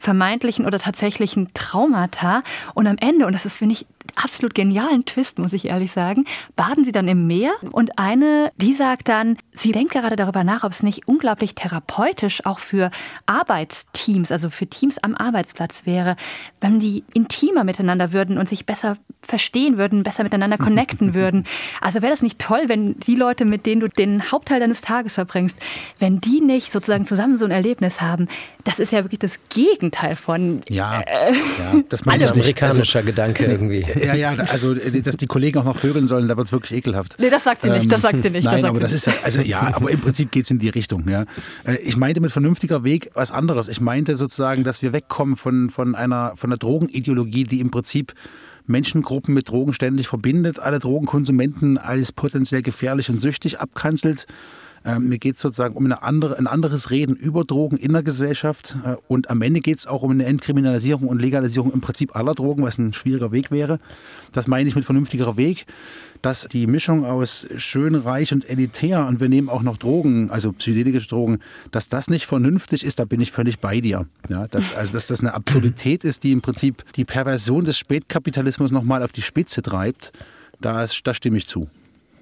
vermeintlichen 0.03 0.65
oder 0.65 0.79
tatsächlichen 0.79 1.49
Traumata. 1.53 2.43
Und 2.73 2.87
am 2.87 2.97
Ende, 2.97 3.25
und 3.25 3.33
das 3.33 3.45
ist, 3.45 3.55
finde 3.57 3.73
ich, 3.73 3.85
absolut 4.15 4.53
genialen 4.53 5.05
Twist, 5.05 5.39
muss 5.39 5.53
ich 5.53 5.65
ehrlich 5.65 5.91
sagen, 5.91 6.25
baden 6.55 6.85
sie 6.85 6.91
dann 6.91 7.07
im 7.07 7.27
Meer 7.27 7.51
und 7.71 7.97
eine, 7.97 8.51
die 8.57 8.73
sagt 8.73 9.07
dann, 9.07 9.37
sie 9.51 9.71
denkt 9.71 9.93
gerade 9.93 10.15
darüber 10.15 10.43
nach, 10.43 10.63
ob 10.63 10.71
es 10.71 10.83
nicht 10.83 11.07
unglaublich 11.07 11.55
therapeutisch 11.55 12.45
auch 12.45 12.59
für 12.59 12.91
Arbeitsteams, 13.25 14.31
also 14.31 14.49
für 14.49 14.67
Teams 14.67 14.97
am 14.99 15.15
Arbeitsplatz 15.15 15.85
wäre, 15.85 16.15
wenn 16.61 16.79
die 16.79 17.03
intimer 17.13 17.63
miteinander 17.63 18.13
würden 18.13 18.37
und 18.37 18.47
sich 18.47 18.65
besser 18.65 18.97
verstehen 19.21 19.77
würden, 19.77 20.03
besser 20.03 20.23
miteinander 20.23 20.57
connecten 20.57 21.13
würden. 21.13 21.45
Also 21.81 22.01
wäre 22.01 22.11
das 22.11 22.21
nicht 22.21 22.39
toll, 22.39 22.63
wenn 22.67 22.99
die 22.99 23.15
Leute, 23.15 23.45
mit 23.45 23.65
denen 23.65 23.81
du 23.81 23.87
den 23.87 24.31
Hauptteil 24.31 24.59
deines 24.59 24.81
Tages 24.81 25.15
verbringst, 25.15 25.57
wenn 25.99 26.21
die 26.21 26.41
nicht 26.41 26.71
sozusagen 26.71 27.05
zusammen 27.05 27.37
so 27.37 27.45
ein 27.45 27.51
Erlebnis 27.51 28.01
haben. 28.01 28.27
Das 28.63 28.79
ist 28.79 28.91
ja 28.91 29.03
wirklich 29.03 29.19
das 29.19 29.39
Gegenteil 29.49 30.15
von 30.15 30.61
ja, 30.69 31.01
äh, 31.01 31.33
ja 31.33 31.81
das 31.89 32.03
amerikanischer 32.07 32.99
also, 32.99 33.05
Gedanke 33.05 33.45
irgendwie. 33.53 33.85
Ja, 34.01 34.15
ja, 34.15 34.31
also 34.31 34.73
dass 34.73 35.17
die 35.17 35.27
Kollegen 35.27 35.59
auch 35.59 35.63
noch 35.65 35.77
vögeln 35.77 36.07
sollen, 36.07 36.27
da 36.27 36.37
wird 36.37 36.47
es 36.47 36.53
wirklich 36.53 36.77
ekelhaft. 36.79 37.17
Nee, 37.19 37.29
das 37.29 37.43
sagt 37.43 37.61
sie 37.61 37.69
nicht, 37.69 37.91
das 37.91 38.01
sagt 38.01 38.21
sie 38.21 38.29
nicht. 38.29 38.45
Nein, 38.45 38.61
das 38.61 38.69
aber 38.69 38.79
das 38.79 38.93
ist 38.93 39.07
ja, 39.07 39.13
also 39.23 39.41
ja, 39.41 39.71
aber 39.73 39.91
im 39.91 39.99
Prinzip 39.99 40.31
geht 40.31 40.45
es 40.45 40.51
in 40.51 40.59
die 40.59 40.69
Richtung. 40.69 41.07
Ja. 41.07 41.25
Äh, 41.63 41.77
ich 41.77 41.97
meinte 41.97 42.21
mit 42.21 42.31
vernünftiger 42.31 42.83
Weg 42.83 43.11
was 43.13 43.31
anderes. 43.31 43.67
Ich 43.67 43.81
meinte 43.81 44.15
sozusagen, 44.15 44.63
dass 44.63 44.81
wir 44.81 44.93
wegkommen 44.93 45.35
von, 45.35 45.69
von 45.69 45.95
einer 45.95 46.33
von 46.35 46.51
einer 46.51 46.57
Drogenideologie, 46.57 47.43
die 47.43 47.59
im 47.59 47.71
Prinzip 47.71 48.13
Menschengruppen 48.65 49.33
mit 49.33 49.49
Drogen 49.49 49.73
ständig 49.73 50.07
verbindet, 50.07 50.59
alle 50.59 50.79
Drogenkonsumenten 50.79 51.77
als 51.77 52.11
potenziell 52.11 52.61
gefährlich 52.61 53.09
und 53.09 53.19
süchtig 53.19 53.59
abkanzelt 53.59 54.25
ähm, 54.85 55.07
mir 55.07 55.17
geht 55.17 55.35
es 55.35 55.41
sozusagen 55.41 55.75
um 55.75 55.85
eine 55.85 56.03
andere, 56.03 56.37
ein 56.37 56.47
anderes 56.47 56.91
Reden 56.91 57.15
über 57.15 57.43
Drogen 57.43 57.77
in 57.77 57.93
der 57.93 58.03
Gesellschaft. 58.03 58.77
Äh, 58.85 58.95
und 59.07 59.29
am 59.29 59.41
Ende 59.41 59.61
geht 59.61 59.79
es 59.79 59.87
auch 59.87 60.03
um 60.03 60.11
eine 60.11 60.25
Entkriminalisierung 60.25 61.07
und 61.07 61.21
Legalisierung 61.21 61.71
im 61.71 61.81
Prinzip 61.81 62.15
aller 62.15 62.33
Drogen, 62.33 62.63
was 62.63 62.77
ein 62.77 62.93
schwieriger 62.93 63.31
Weg 63.31 63.51
wäre. 63.51 63.79
Das 64.33 64.47
meine 64.47 64.67
ich 64.67 64.75
mit 64.75 64.83
vernünftigerer 64.83 65.37
Weg, 65.37 65.65
dass 66.21 66.47
die 66.49 66.67
Mischung 66.67 67.05
aus 67.05 67.47
schön, 67.57 67.95
reich 67.95 68.33
und 68.33 68.49
elitär 68.49 69.05
und 69.07 69.19
wir 69.19 69.29
nehmen 69.29 69.49
auch 69.49 69.61
noch 69.61 69.77
Drogen, 69.77 70.29
also 70.29 70.51
psychedelische 70.53 71.09
Drogen, 71.09 71.39
dass 71.71 71.89
das 71.89 72.09
nicht 72.09 72.25
vernünftig 72.25 72.85
ist, 72.85 72.99
da 72.99 73.05
bin 73.05 73.21
ich 73.21 73.31
völlig 73.31 73.59
bei 73.59 73.81
dir. 73.81 74.05
Ja, 74.29 74.47
dass, 74.47 74.75
also 74.75 74.93
dass 74.93 75.07
das 75.07 75.19
eine 75.19 75.33
Absurdität 75.33 76.03
ist, 76.03 76.23
die 76.23 76.31
im 76.31 76.41
Prinzip 76.41 76.83
die 76.95 77.05
Perversion 77.05 77.65
des 77.65 77.77
Spätkapitalismus 77.77 78.71
nochmal 78.71 79.03
auf 79.03 79.11
die 79.11 79.21
Spitze 79.21 79.61
treibt, 79.61 80.11
da, 80.61 80.85
da 81.03 81.13
stimme 81.13 81.37
ich 81.37 81.47
zu. 81.47 81.69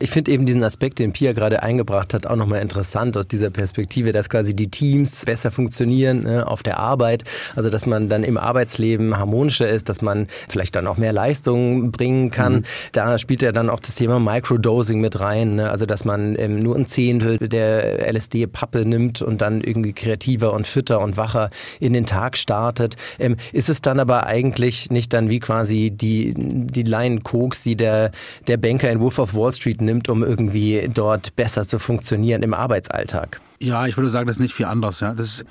Ich 0.02 0.10
finde 0.10 0.32
eben 0.32 0.48
diesen 0.48 0.64
Aspekt, 0.64 0.98
den 0.98 1.12
Pia 1.12 1.34
gerade 1.34 1.62
eingebracht 1.62 2.16
hat, 2.16 2.26
auch 2.26 2.36
nochmal 2.36 2.62
interessant 2.62 3.16
aus 3.18 3.28
dieser 3.28 3.52
Perspektive, 3.52 4.12
dass 4.12 4.30
quasi 4.30 4.56
die 4.56 4.70
Teams 4.70 5.26
besser 5.26 5.52
funktionieren 5.52 6.24
ne, 6.24 6.48
auf 6.48 6.64
der 6.64 6.80
Arbeit. 6.80 7.24
Also 7.56 7.70
dass 7.70 7.86
man 7.86 8.10
dann 8.10 8.24
im 8.24 8.38
Arbeitsleben 8.38 9.20
harmonischer 9.20 9.70
ist, 9.70 9.90
dass 9.90 10.02
man 10.02 10.26
vielleicht 10.50 10.76
dann 10.76 10.88
auch 10.88 10.98
mehr 10.98 11.14
Leistung 11.14 11.92
bringen 11.92 12.32
kann. 12.32 12.54
Mhm. 12.54 12.64
Da 12.94 13.20
spielt 13.20 13.44
ja 13.44 13.52
dann 13.52 13.70
auch 13.70 13.80
das 13.80 13.94
Thema 13.94 14.20
Microdosing 14.20 15.00
mit 15.00 15.20
rein. 15.20 15.56
Ne? 15.56 15.70
Also 15.70 15.86
dass 15.86 16.04
man 16.04 16.36
ähm, 16.40 16.58
nur 16.58 16.76
ein 16.76 16.88
Zehntel 16.88 17.38
der 17.38 18.12
LSD-Pappe 18.12 18.86
nimmt 18.86 19.22
und 19.22 19.42
dann 19.42 19.62
irgendwie 19.62 19.94
kreativer 19.94 20.54
und 20.54 20.66
fitter 20.66 21.00
und 21.02 21.16
wacher 21.16 21.52
in 21.80 21.94
den 21.94 22.08
Tag 22.08 22.38
startet. 22.38 22.96
Ähm, 23.20 23.36
ist 23.54 23.70
es 23.70 23.82
dann 23.82 24.00
aber 24.00 24.26
eigentlich 24.26 24.90
nicht 24.90 25.14
dann 25.14 25.30
wie 25.30 25.40
quasi 25.40 25.92
die, 25.92 26.34
die 26.36 26.84
Line 26.84 27.22
Koks, 27.22 27.62
die 27.62 27.76
der, 27.76 28.10
der 28.48 28.58
Banker 28.58 28.90
in 28.90 29.00
Wolf 29.00 29.20
of 29.20 29.36
Wall 29.36 29.54
Street 29.54 29.80
nimmt? 29.80 29.90
Nimmt, 29.91 30.10
um 30.10 30.23
irgendwie 30.23 30.89
dort 30.93 31.36
besser 31.36 31.67
zu 31.67 31.80
funktionieren 31.80 32.43
im 32.43 32.54
Arbeitsalltag? 32.54 33.41
Ja, 33.60 33.86
ich 33.86 33.97
würde 33.97 34.10
sagen, 34.10 34.27
das 34.27 34.38
ist 34.38 34.41
nicht 34.41 34.54
viel 34.54 34.65
anders. 34.65 35.01
Ja. 35.01 35.13
Das 35.13 35.27
ist, 35.27 35.45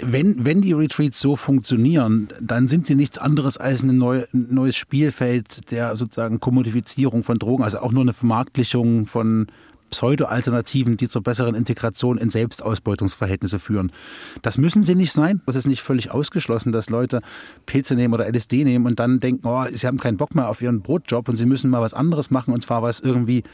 wenn, 0.00 0.44
wenn 0.44 0.62
die 0.62 0.72
Retreats 0.72 1.20
so 1.20 1.36
funktionieren, 1.36 2.28
dann 2.40 2.66
sind 2.66 2.86
sie 2.86 2.94
nichts 2.94 3.18
anderes 3.18 3.56
als 3.56 3.82
ein, 3.82 3.96
neu, 3.96 4.24
ein 4.32 4.48
neues 4.50 4.76
Spielfeld 4.76 5.70
der 5.70 5.94
sozusagen 5.94 6.40
Kommodifizierung 6.40 7.22
von 7.22 7.38
Drogen, 7.38 7.62
also 7.62 7.78
auch 7.78 7.92
nur 7.92 8.02
eine 8.02 8.14
Vermarktlichung 8.14 9.06
von 9.06 9.46
Pseudo-Alternativen, 9.92 10.96
die 10.96 11.08
zur 11.08 11.22
besseren 11.22 11.54
Integration 11.54 12.18
in 12.18 12.30
Selbstausbeutungsverhältnisse 12.30 13.58
führen. 13.58 13.92
Das 14.40 14.58
müssen 14.58 14.82
sie 14.82 14.94
nicht 14.94 15.12
sein. 15.12 15.42
Das 15.46 15.54
ist 15.54 15.66
nicht 15.66 15.82
völlig 15.82 16.10
ausgeschlossen, 16.10 16.72
dass 16.72 16.90
Leute 16.90 17.20
Pilze 17.66 17.94
nehmen 17.94 18.14
oder 18.14 18.26
LSD 18.26 18.64
nehmen 18.64 18.86
und 18.86 18.98
dann 18.98 19.20
denken, 19.20 19.46
oh, 19.46 19.64
sie 19.70 19.86
haben 19.86 19.98
keinen 19.98 20.16
Bock 20.16 20.34
mehr 20.34 20.48
auf 20.48 20.62
ihren 20.62 20.80
Brotjob 20.80 21.28
und 21.28 21.36
sie 21.36 21.46
müssen 21.46 21.70
mal 21.70 21.82
was 21.82 21.94
anderes 21.94 22.30
machen 22.30 22.54
und 22.54 22.62
zwar 22.62 22.82
was 22.82 23.00
irgendwie 23.00 23.44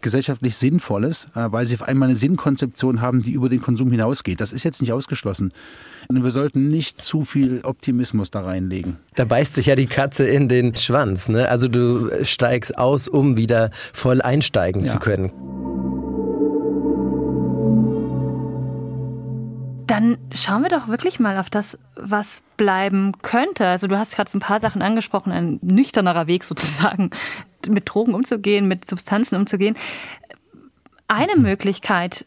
gesellschaftlich 0.00 0.56
Sinnvolles, 0.56 1.28
äh, 1.34 1.48
weil 1.50 1.66
sie 1.66 1.74
auf 1.74 1.82
einmal 1.82 2.08
eine 2.08 2.16
Sinnkonzeption 2.16 3.00
haben, 3.00 3.22
die 3.22 3.32
über 3.32 3.48
den 3.48 3.60
Konsum 3.60 3.90
hinausgeht. 3.90 4.40
Das 4.40 4.52
ist 4.52 4.64
jetzt 4.64 4.80
nicht 4.80 4.92
ausgeschlossen. 4.92 5.52
Und 6.08 6.22
wir 6.22 6.30
sollten 6.30 6.68
nicht 6.68 7.00
zu 7.00 7.22
viel 7.22 7.60
Optimismus 7.64 8.30
da 8.30 8.42
reinlegen. 8.42 8.98
Da 9.14 9.24
beißt 9.24 9.54
sich 9.54 9.66
ja 9.66 9.76
die 9.76 9.86
Katze 9.86 10.28
in 10.28 10.48
den 10.48 10.74
Schwanz. 10.76 11.28
Ne? 11.28 11.48
Also 11.48 11.68
du 11.68 12.24
steigst 12.24 12.76
aus, 12.78 13.08
um 13.08 13.36
wieder 13.36 13.70
voll 13.92 14.22
einsteigen 14.22 14.84
ja. 14.84 14.92
zu 14.92 14.98
können. 14.98 15.55
Dann 19.86 20.18
schauen 20.34 20.62
wir 20.62 20.68
doch 20.68 20.88
wirklich 20.88 21.20
mal 21.20 21.38
auf 21.38 21.48
das, 21.48 21.78
was 21.94 22.42
bleiben 22.56 23.12
könnte. 23.22 23.66
Also 23.66 23.86
du 23.86 23.98
hast 23.98 24.16
gerade 24.16 24.28
so 24.28 24.38
ein 24.38 24.40
paar 24.40 24.60
Sachen 24.60 24.82
angesprochen, 24.82 25.32
ein 25.32 25.58
nüchternerer 25.62 26.26
Weg 26.26 26.44
sozusagen, 26.44 27.10
mit 27.68 27.88
Drogen 27.88 28.14
umzugehen, 28.14 28.68
mit 28.68 28.88
Substanzen 28.88 29.36
umzugehen. 29.36 29.76
Eine 31.08 31.36
Möglichkeit, 31.36 32.24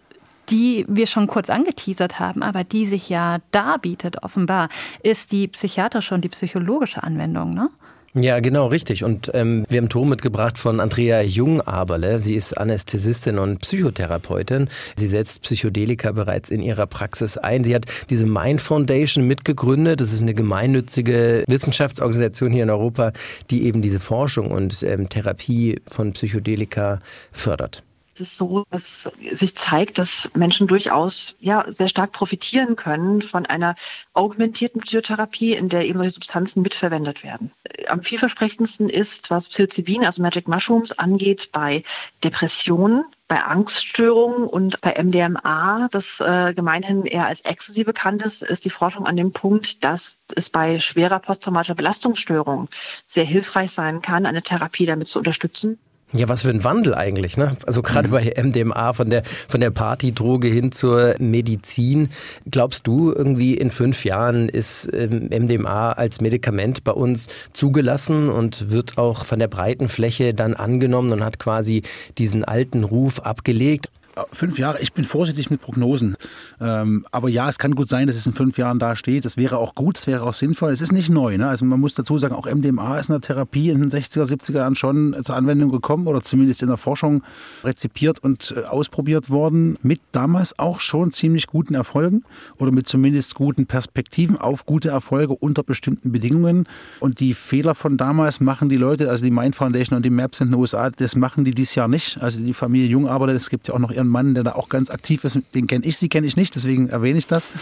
die 0.49 0.85
wir 0.87 1.05
schon 1.05 1.27
kurz 1.27 1.49
angeteasert 1.49 2.19
haben, 2.19 2.43
aber 2.43 2.63
die 2.63 2.85
sich 2.85 3.09
ja 3.09 3.39
darbietet 3.51 4.23
offenbar, 4.23 4.69
ist 5.03 5.31
die 5.31 5.47
psychiatrische 5.47 6.15
und 6.15 6.21
die 6.21 6.29
psychologische 6.29 7.03
Anwendung. 7.03 7.53
Ne? 7.53 7.69
Ja, 8.15 8.39
genau, 8.39 8.67
richtig. 8.67 9.03
Und 9.03 9.29
ähm, 9.33 9.65
wir 9.69 9.79
haben 9.79 9.89
Ton 9.89 10.09
mitgebracht 10.09 10.57
von 10.57 10.79
Andrea 10.79 11.21
Jungaberle. 11.21 12.19
Sie 12.19 12.35
ist 12.35 12.53
Anästhesistin 12.57 13.37
und 13.37 13.59
Psychotherapeutin. 13.59 14.67
Sie 14.95 15.07
setzt 15.07 15.43
Psychedelika 15.43 16.11
bereits 16.11 16.49
in 16.49 16.61
ihrer 16.61 16.87
Praxis 16.87 17.37
ein. 17.37 17.63
Sie 17.63 17.75
hat 17.75 17.85
diese 18.09 18.25
Mind 18.25 18.61
Foundation 18.61 19.27
mitgegründet. 19.27 20.01
Das 20.01 20.11
ist 20.11 20.21
eine 20.21 20.33
gemeinnützige 20.33 21.43
Wissenschaftsorganisation 21.47 22.51
hier 22.51 22.63
in 22.63 22.69
Europa, 22.71 23.11
die 23.51 23.63
eben 23.65 23.81
diese 23.81 23.99
Forschung 23.99 24.49
und 24.49 24.81
ähm, 24.83 25.07
Therapie 25.09 25.79
von 25.85 26.13
Psychedelika 26.13 26.99
fördert 27.31 27.83
es 28.19 28.31
ist 28.31 28.37
so, 28.37 28.65
dass 28.69 29.09
sich 29.31 29.55
zeigt, 29.55 29.97
dass 29.97 30.29
Menschen 30.33 30.67
durchaus 30.67 31.35
ja 31.39 31.65
sehr 31.69 31.87
stark 31.87 32.11
profitieren 32.11 32.75
können 32.75 33.21
von 33.21 33.45
einer 33.45 33.75
augmentierten 34.13 34.81
Psychotherapie, 34.81 35.53
in 35.53 35.69
der 35.69 35.85
eben 35.85 35.99
solche 35.99 36.15
Substanzen 36.15 36.61
mitverwendet 36.61 37.23
werden. 37.23 37.51
Am 37.87 38.03
vielversprechendsten 38.03 38.89
ist, 38.89 39.29
was 39.29 39.47
Psilocybin, 39.49 40.05
also 40.05 40.21
Magic 40.21 40.47
Mushrooms, 40.47 40.91
angeht, 40.91 41.49
bei 41.53 41.83
Depressionen, 42.23 43.05
bei 43.29 43.41
Angststörungen 43.41 44.47
und 44.47 44.81
bei 44.81 45.01
MDMA, 45.01 45.87
das 45.91 46.19
äh, 46.19 46.53
gemeinhin 46.53 47.05
eher 47.05 47.27
als 47.27 47.41
Ecstasy 47.41 47.83
bekannt 47.83 48.23
ist, 48.23 48.41
ist 48.41 48.65
die 48.65 48.71
Forschung 48.71 49.05
an 49.05 49.15
dem 49.15 49.31
Punkt, 49.31 49.83
dass 49.83 50.17
es 50.35 50.49
bei 50.49 50.79
schwerer 50.79 51.19
posttraumatischer 51.19 51.75
Belastungsstörung 51.75 52.67
sehr 53.07 53.25
hilfreich 53.25 53.71
sein 53.71 54.01
kann, 54.01 54.25
eine 54.25 54.41
Therapie 54.41 54.87
damit 54.87 55.07
zu 55.07 55.19
unterstützen. 55.19 55.79
Ja, 56.11 56.27
was 56.27 56.41
für 56.41 56.49
ein 56.49 56.63
Wandel 56.63 56.95
eigentlich, 56.95 57.37
ne? 57.37 57.55
Also 57.67 57.83
gerade 57.83 58.07
mhm. 58.07 58.11
bei 58.11 58.33
MDMA 58.43 58.93
von 58.93 59.11
der 59.11 59.21
von 59.47 59.61
der 59.61 59.69
Partydroge 59.69 60.47
hin 60.47 60.71
zur 60.71 61.13
Medizin. 61.19 62.09
Glaubst 62.49 62.87
du 62.87 63.13
irgendwie 63.13 63.53
in 63.53 63.69
fünf 63.69 64.03
Jahren 64.05 64.49
ist 64.49 64.89
ähm, 64.91 65.29
MDMA 65.29 65.91
als 65.91 66.19
Medikament 66.19 66.83
bei 66.83 66.93
uns 66.93 67.27
zugelassen 67.53 68.29
und 68.29 68.71
wird 68.71 68.97
auch 68.97 69.23
von 69.23 69.37
der 69.37 69.49
breiten 69.49 69.87
Fläche 69.87 70.33
dann 70.33 70.55
angenommen 70.55 71.11
und 71.11 71.23
hat 71.23 71.37
quasi 71.37 71.83
diesen 72.17 72.43
alten 72.43 72.83
Ruf 72.83 73.19
abgelegt? 73.19 73.89
Fünf 74.31 74.59
Jahre, 74.59 74.79
ich 74.81 74.93
bin 74.93 75.03
vorsichtig 75.03 75.49
mit 75.49 75.61
Prognosen. 75.61 76.15
Ähm, 76.61 77.05
aber 77.11 77.29
ja, 77.29 77.49
es 77.49 77.57
kann 77.57 77.75
gut 77.75 77.89
sein, 77.89 78.07
dass 78.07 78.15
es 78.15 78.25
in 78.25 78.33
fünf 78.33 78.57
Jahren 78.57 78.79
da 78.79 78.95
steht. 78.95 79.25
Das 79.25 79.37
wäre 79.37 79.57
auch 79.57 79.75
gut, 79.75 79.97
das 79.97 80.07
wäre 80.07 80.23
auch 80.23 80.33
sinnvoll. 80.33 80.71
Es 80.71 80.81
ist 80.81 80.91
nicht 80.91 81.09
neu. 81.09 81.37
Ne? 81.37 81.47
Also 81.47 81.65
man 81.65 81.79
muss 81.79 81.93
dazu 81.93 82.17
sagen, 82.17 82.35
auch 82.35 82.45
MDMA 82.45 82.99
ist 82.99 83.09
in 83.09 83.13
der 83.13 83.21
Therapie 83.21 83.69
in 83.69 83.79
den 83.79 83.89
60er, 83.89 84.25
70er 84.25 84.57
Jahren 84.57 84.75
schon 84.75 85.15
zur 85.23 85.35
Anwendung 85.35 85.71
gekommen 85.71 86.07
oder 86.07 86.21
zumindest 86.21 86.61
in 86.61 86.67
der 86.67 86.77
Forschung 86.77 87.23
rezipiert 87.63 88.19
und 88.19 88.53
äh, 88.55 88.63
ausprobiert 88.65 89.29
worden. 89.29 89.77
Mit 89.81 90.01
damals 90.11 90.57
auch 90.59 90.79
schon 90.79 91.11
ziemlich 91.11 91.47
guten 91.47 91.75
Erfolgen 91.75 92.23
oder 92.57 92.71
mit 92.71 92.87
zumindest 92.87 93.35
guten 93.35 93.65
Perspektiven 93.65 94.37
auf 94.37 94.65
gute 94.65 94.89
Erfolge 94.89 95.33
unter 95.33 95.63
bestimmten 95.63 96.11
Bedingungen. 96.11 96.67
Und 96.99 97.19
die 97.19 97.33
Fehler 97.33 97.75
von 97.75 97.97
damals 97.97 98.39
machen 98.39 98.69
die 98.69 98.77
Leute, 98.77 99.09
also 99.09 99.23
die 99.23 99.31
Mind 99.31 99.55
Foundation 99.55 99.97
und 99.97 100.03
die 100.03 100.09
MAPS 100.09 100.41
in 100.41 100.49
den 100.49 100.59
USA, 100.59 100.89
das 100.89 101.15
machen 101.15 101.45
die 101.45 101.51
dieses 101.51 101.75
Jahr 101.75 101.87
nicht. 101.87 102.21
Also 102.21 102.41
die 102.41 102.53
Familie 102.53 102.87
Jungarbeiter, 102.87 103.33
es 103.33 103.49
gibt 103.49 103.67
ja 103.67 103.73
auch 103.73 103.79
noch 103.79 103.91
ihren 103.91 104.08
Mann, 104.09 104.33
der 104.33 104.43
da 104.43 104.53
auch 104.53 104.69
ganz 104.69 104.89
aktiv 104.89 105.23
ist. 105.23 105.39
Den 105.53 105.67
kenne 105.67 105.85
ich, 105.85 105.97
sie 105.97 106.09
kenne 106.09 106.27
ich 106.27 106.35
nicht, 106.35 106.55
deswegen 106.55 106.89
erwähne 106.89 107.19
ich 107.19 107.27
das. 107.27 107.51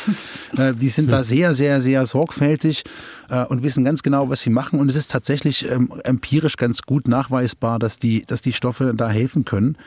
Äh, 0.58 0.74
die 0.74 0.90
sind 0.90 1.12
da 1.12 1.24
sehr, 1.24 1.54
sehr, 1.54 1.82
sehr 1.82 2.06
sorgfältig 2.06 2.84
äh, 3.30 3.44
und 3.44 3.64
wissen 3.64 3.84
ganz 3.84 4.02
genau, 4.02 4.30
was 4.30 4.42
sie 4.42 4.50
machen. 4.50 4.80
Und 4.80 4.90
es 4.90 4.96
ist 4.96 5.12
tatsächlich 5.12 5.70
ähm, 5.70 5.92
empirisch 6.04 6.56
ganz 6.56 6.84
gut 6.84 7.08
nachweisbar, 7.08 7.80
dass 7.80 8.00
die, 8.00 8.24
dass 8.26 8.42
die 8.42 8.54
Stoffe 8.54 8.94
da 8.96 9.10
helfen 9.10 9.44
können. 9.46 9.78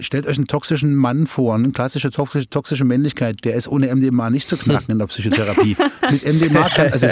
Stellt 0.00 0.26
euch 0.26 0.36
einen 0.36 0.46
toxischen 0.46 0.94
Mann 0.94 1.26
vor, 1.26 1.54
eine 1.54 1.70
klassische 1.70 2.10
toxische, 2.10 2.48
toxische 2.48 2.84
Männlichkeit, 2.84 3.44
der 3.44 3.54
ist 3.54 3.68
ohne 3.68 3.94
MDMA 3.94 4.30
nicht 4.30 4.48
zu 4.48 4.56
knacken 4.56 4.92
in 4.92 4.98
der 4.98 5.06
Psychotherapie. 5.06 5.76
mit 6.10 6.24
MDMA 6.24 6.68
kann, 6.68 6.92
also 6.92 7.06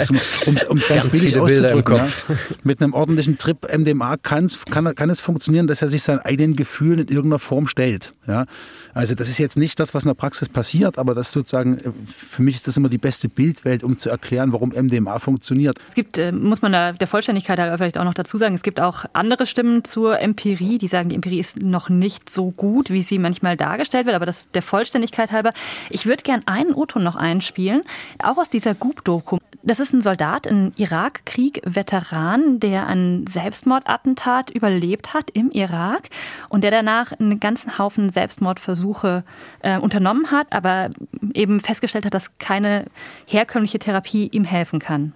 um 0.45 0.55
es 0.55 0.67
ganz, 0.67 0.87
ganz 0.87 1.07
billig 1.07 1.37
auszudrücken, 1.37 1.95
ja, 1.95 2.07
mit 2.63 2.81
einem 2.81 2.93
ordentlichen 2.93 3.37
Trip 3.37 3.57
MDMA 3.75 4.17
kann's, 4.17 4.65
kann, 4.65 4.93
kann 4.95 5.09
es 5.09 5.21
funktionieren, 5.21 5.67
dass 5.67 5.81
er 5.81 5.89
sich 5.89 6.03
seinen 6.03 6.19
eigenen 6.19 6.55
Gefühlen 6.55 6.99
in 6.99 7.07
irgendeiner 7.07 7.39
Form 7.39 7.67
stellt. 7.67 8.13
Ja? 8.27 8.45
Also 8.93 9.15
das 9.15 9.29
ist 9.29 9.37
jetzt 9.37 9.57
nicht 9.57 9.79
das, 9.79 9.93
was 9.93 10.03
in 10.03 10.09
der 10.09 10.15
Praxis 10.15 10.49
passiert, 10.49 10.97
aber 10.97 11.15
das 11.15 11.31
sozusagen, 11.31 11.77
für 12.05 12.41
mich 12.41 12.55
ist 12.55 12.67
das 12.67 12.77
immer 12.77 12.89
die 12.89 12.97
beste 12.97 13.29
Bildwelt, 13.29 13.83
um 13.83 13.97
zu 13.97 14.09
erklären, 14.09 14.53
warum 14.53 14.69
MDMA 14.69 15.19
funktioniert. 15.19 15.77
Es 15.87 15.95
gibt, 15.95 16.17
äh, 16.17 16.31
muss 16.31 16.61
man 16.61 16.71
da 16.71 16.91
der 16.91 17.07
Vollständigkeit 17.07 17.59
vielleicht 17.77 17.97
auch 17.97 18.03
noch 18.03 18.13
dazu 18.13 18.37
sagen, 18.37 18.55
es 18.55 18.63
gibt 18.63 18.81
auch 18.81 19.05
andere 19.13 19.45
Stimmen 19.45 19.83
zur 19.83 20.19
Empirie, 20.19 20.77
die 20.77 20.87
sagen, 20.87 21.09
die 21.09 21.15
Empirie 21.15 21.39
ist 21.39 21.61
noch 21.61 21.89
nicht 21.89 22.29
so 22.29 22.51
gut 22.51 22.64
gut, 22.65 22.89
wie 22.89 23.03
sie 23.03 23.19
manchmal 23.19 23.57
dargestellt 23.57 24.05
wird, 24.07 24.15
aber 24.15 24.25
das 24.25 24.49
der 24.51 24.63
Vollständigkeit 24.63 25.31
halber. 25.31 25.53
Ich 25.89 26.05
würde 26.05 26.23
gern 26.23 26.41
einen 26.47 26.73
O-Ton 26.73 27.03
noch 27.03 27.15
einspielen, 27.15 27.83
auch 28.21 28.37
aus 28.37 28.49
dieser 28.49 28.73
Goop-Doku. 28.73 29.37
Das 29.61 29.79
ist 29.79 29.93
ein 29.93 30.01
Soldat, 30.01 30.47
ein 30.47 30.73
Irakkrieg-Veteran, 30.75 32.59
der 32.59 32.87
ein 32.87 33.25
Selbstmordattentat 33.27 34.49
überlebt 34.49 35.13
hat 35.13 35.29
im 35.31 35.51
Irak 35.51 36.09
und 36.49 36.63
der 36.63 36.71
danach 36.71 37.11
einen 37.11 37.39
ganzen 37.39 37.77
Haufen 37.77 38.09
Selbstmordversuche 38.09 39.23
äh, 39.61 39.77
unternommen 39.77 40.31
hat, 40.31 40.47
aber 40.51 40.89
eben 41.33 41.59
festgestellt 41.59 42.05
hat, 42.05 42.13
dass 42.13 42.37
keine 42.39 42.85
herkömmliche 43.27 43.79
Therapie 43.79 44.27
ihm 44.31 44.43
helfen 44.43 44.79
kann. 44.79 45.13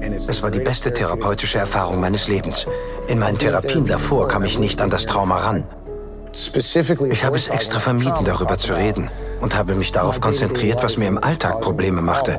Es 0.00 0.42
war 0.42 0.50
die 0.50 0.60
beste 0.60 0.92
therapeutische 0.92 1.58
Erfahrung 1.58 2.00
meines 2.00 2.28
Lebens. 2.28 2.66
In 3.08 3.18
meinen 3.18 3.38
Therapien 3.38 3.86
davor 3.86 4.28
kam 4.28 4.44
ich 4.44 4.58
nicht 4.58 4.80
an 4.80 4.90
das 4.90 5.06
Trauma 5.06 5.38
ran. 5.38 5.64
Ich 6.32 7.24
habe 7.24 7.36
es 7.36 7.48
extra 7.48 7.80
vermieden, 7.80 8.24
darüber 8.24 8.56
zu 8.56 8.74
reden 8.74 9.10
und 9.40 9.54
habe 9.54 9.74
mich 9.74 9.92
darauf 9.92 10.20
konzentriert, 10.20 10.82
was 10.82 10.96
mir 10.96 11.08
im 11.08 11.22
Alltag 11.22 11.60
Probleme 11.60 12.02
machte. 12.02 12.38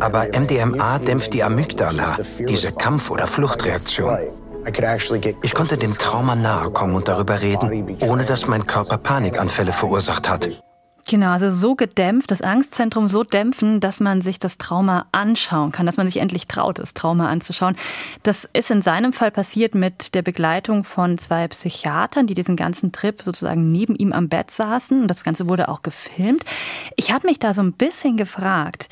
Aber 0.00 0.26
MDMA 0.26 0.98
dämpft 0.98 1.32
die 1.32 1.42
Amygdala, 1.42 2.18
diese 2.38 2.72
Kampf- 2.72 3.10
oder 3.10 3.26
Fluchtreaktion. 3.26 4.18
Ich 5.42 5.54
konnte 5.54 5.76
dem 5.76 5.98
Trauma 5.98 6.36
nahe 6.36 6.70
kommen 6.70 6.94
und 6.94 7.08
darüber 7.08 7.40
reden, 7.40 7.96
ohne 8.00 8.24
dass 8.24 8.46
mein 8.46 8.66
Körper 8.66 8.98
Panikanfälle 8.98 9.72
verursacht 9.72 10.28
hat. 10.28 10.48
Genau, 11.08 11.30
also 11.30 11.50
so 11.50 11.74
gedämpft, 11.74 12.30
das 12.30 12.42
Angstzentrum 12.42 13.08
so 13.08 13.24
dämpfen, 13.24 13.80
dass 13.80 13.98
man 13.98 14.22
sich 14.22 14.38
das 14.38 14.56
Trauma 14.56 15.06
anschauen 15.10 15.72
kann, 15.72 15.84
dass 15.84 15.96
man 15.96 16.06
sich 16.06 16.18
endlich 16.18 16.46
traut, 16.46 16.78
das 16.78 16.94
Trauma 16.94 17.28
anzuschauen. 17.28 17.76
Das 18.22 18.48
ist 18.52 18.70
in 18.70 18.82
seinem 18.82 19.12
Fall 19.12 19.32
passiert 19.32 19.74
mit 19.74 20.14
der 20.14 20.22
Begleitung 20.22 20.84
von 20.84 21.18
zwei 21.18 21.48
Psychiatern, 21.48 22.28
die 22.28 22.34
diesen 22.34 22.54
ganzen 22.54 22.92
Trip 22.92 23.20
sozusagen 23.20 23.72
neben 23.72 23.96
ihm 23.96 24.12
am 24.12 24.28
Bett 24.28 24.52
saßen. 24.52 25.02
Und 25.02 25.08
das 25.08 25.24
Ganze 25.24 25.48
wurde 25.48 25.68
auch 25.68 25.82
gefilmt. 25.82 26.44
Ich 26.96 27.12
habe 27.12 27.26
mich 27.26 27.40
da 27.40 27.52
so 27.52 27.62
ein 27.62 27.72
bisschen 27.72 28.16
gefragt, 28.16 28.88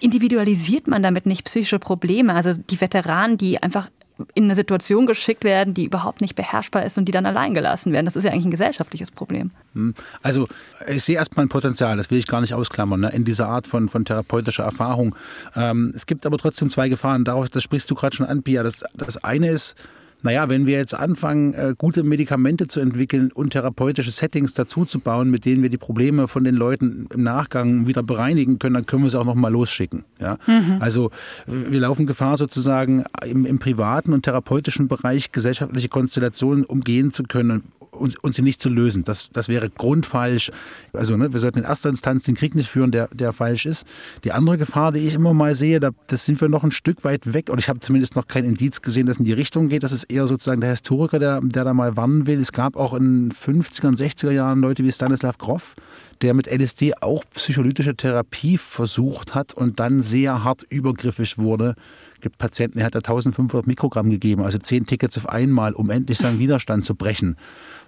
individualisiert 0.00 0.88
man 0.88 1.02
damit 1.02 1.26
nicht 1.26 1.44
psychische 1.44 1.78
Probleme? 1.78 2.34
Also 2.34 2.54
die 2.54 2.80
Veteranen, 2.80 3.38
die 3.38 3.62
einfach 3.62 3.88
in 4.34 4.44
eine 4.44 4.54
Situation 4.54 5.06
geschickt 5.06 5.44
werden, 5.44 5.74
die 5.74 5.84
überhaupt 5.84 6.20
nicht 6.20 6.34
beherrschbar 6.34 6.84
ist 6.84 6.98
und 6.98 7.06
die 7.06 7.12
dann 7.12 7.26
allein 7.26 7.54
gelassen 7.54 7.92
werden. 7.92 8.04
Das 8.04 8.16
ist 8.16 8.24
ja 8.24 8.30
eigentlich 8.30 8.44
ein 8.44 8.50
gesellschaftliches 8.50 9.10
Problem. 9.10 9.50
Hm. 9.74 9.94
Also 10.22 10.48
ich 10.86 11.04
sehe 11.04 11.16
erstmal 11.16 11.46
ein 11.46 11.48
Potenzial, 11.48 11.96
das 11.96 12.10
will 12.10 12.18
ich 12.18 12.26
gar 12.26 12.40
nicht 12.40 12.54
ausklammern, 12.54 13.00
ne, 13.00 13.10
in 13.10 13.24
dieser 13.24 13.48
Art 13.48 13.66
von, 13.66 13.88
von 13.88 14.04
therapeutischer 14.04 14.64
Erfahrung. 14.64 15.14
Ähm, 15.56 15.92
es 15.94 16.06
gibt 16.06 16.26
aber 16.26 16.38
trotzdem 16.38 16.70
zwei 16.70 16.88
Gefahren. 16.88 17.24
Darauf, 17.24 17.48
das 17.48 17.62
sprichst 17.62 17.90
du 17.90 17.94
gerade 17.94 18.14
schon 18.14 18.26
an, 18.26 18.42
Pia. 18.42 18.62
Das, 18.62 18.84
das 18.94 19.22
eine 19.24 19.48
ist, 19.48 19.76
naja, 20.22 20.48
wenn 20.48 20.66
wir 20.66 20.76
jetzt 20.78 20.94
anfangen, 20.94 21.54
äh, 21.54 21.74
gute 21.76 22.04
Medikamente 22.04 22.68
zu 22.68 22.80
entwickeln 22.80 23.30
und 23.32 23.50
therapeutische 23.50 24.10
Settings 24.10 24.54
dazu 24.54 24.84
zu 24.84 25.00
bauen, 25.00 25.30
mit 25.30 25.44
denen 25.44 25.62
wir 25.62 25.70
die 25.70 25.78
Probleme 25.78 26.28
von 26.28 26.44
den 26.44 26.54
Leuten 26.54 27.08
im 27.12 27.22
Nachgang 27.22 27.86
wieder 27.86 28.02
bereinigen 28.02 28.58
können, 28.58 28.74
dann 28.74 28.86
können 28.86 29.02
wir 29.02 29.10
sie 29.10 29.18
auch 29.18 29.24
nochmal 29.24 29.52
losschicken. 29.52 30.04
Ja? 30.20 30.38
Mhm. 30.46 30.76
Also 30.80 31.10
wir 31.46 31.80
laufen 31.80 32.06
Gefahr 32.06 32.36
sozusagen 32.36 33.04
im, 33.24 33.46
im 33.46 33.58
privaten 33.58 34.12
und 34.12 34.22
therapeutischen 34.22 34.88
Bereich 34.88 35.32
gesellschaftliche 35.32 35.88
Konstellationen 35.88 36.64
umgehen 36.64 37.10
zu 37.10 37.24
können 37.24 37.64
und, 37.92 38.22
und 38.24 38.34
sie 38.34 38.42
nicht 38.42 38.60
zu 38.60 38.68
lösen. 38.68 39.04
Das, 39.04 39.28
das 39.32 39.48
wäre 39.48 39.70
grundfalsch. 39.70 40.50
Also 40.92 41.16
ne, 41.16 41.32
wir 41.32 41.40
sollten 41.40 41.58
in 41.58 41.64
erster 41.64 41.90
Instanz 41.90 42.24
den 42.24 42.34
Krieg 42.34 42.54
nicht 42.54 42.68
führen, 42.68 42.90
der, 42.90 43.08
der 43.08 43.32
falsch 43.32 43.66
ist. 43.66 43.86
Die 44.24 44.32
andere 44.32 44.58
Gefahr, 44.58 44.92
die 44.92 45.00
ich 45.00 45.14
immer 45.14 45.34
mal 45.34 45.54
sehe, 45.54 45.78
da, 45.78 45.90
das 46.06 46.24
sind 46.24 46.40
wir 46.40 46.48
noch 46.48 46.64
ein 46.64 46.70
Stück 46.70 47.04
weit 47.04 47.32
weg. 47.32 47.50
Und 47.50 47.58
ich 47.58 47.68
habe 47.68 47.80
zumindest 47.80 48.16
noch 48.16 48.26
kein 48.26 48.44
Indiz 48.44 48.80
gesehen, 48.82 49.06
dass 49.06 49.18
in 49.18 49.24
die 49.24 49.32
Richtung 49.32 49.68
geht. 49.68 49.82
Das 49.82 49.92
ist 49.92 50.04
eher 50.04 50.26
sozusagen 50.26 50.60
der 50.60 50.70
Historiker, 50.70 51.18
der, 51.18 51.40
der 51.42 51.64
da 51.64 51.74
mal 51.74 51.96
warnen 51.96 52.26
will. 52.26 52.40
Es 52.40 52.52
gab 52.52 52.76
auch 52.76 52.94
in 52.94 53.32
50er 53.32 53.88
und 53.88 54.00
60er 54.00 54.30
Jahren 54.30 54.60
Leute 54.60 54.84
wie 54.84 54.92
Stanislav 54.92 55.38
Grof, 55.38 55.74
der 56.22 56.34
mit 56.34 56.46
LSD 56.46 56.94
auch 57.00 57.24
psycholytische 57.34 57.94
Therapie 57.94 58.56
versucht 58.56 59.34
hat 59.34 59.54
und 59.54 59.80
dann 59.80 60.02
sehr 60.02 60.44
hart 60.44 60.64
übergriffig 60.68 61.36
wurde 61.38 61.74
gibt 62.22 62.38
Patienten, 62.38 62.78
der 62.78 62.86
hat 62.86 62.94
da 62.94 63.00
1500 63.00 63.66
Mikrogramm 63.66 64.08
gegeben, 64.08 64.42
also 64.42 64.58
zehn 64.58 64.86
Tickets 64.86 65.18
auf 65.18 65.28
einmal, 65.28 65.74
um 65.74 65.90
endlich 65.90 66.18
seinen 66.18 66.38
Widerstand 66.38 66.84
zu 66.84 66.94
brechen. 66.94 67.36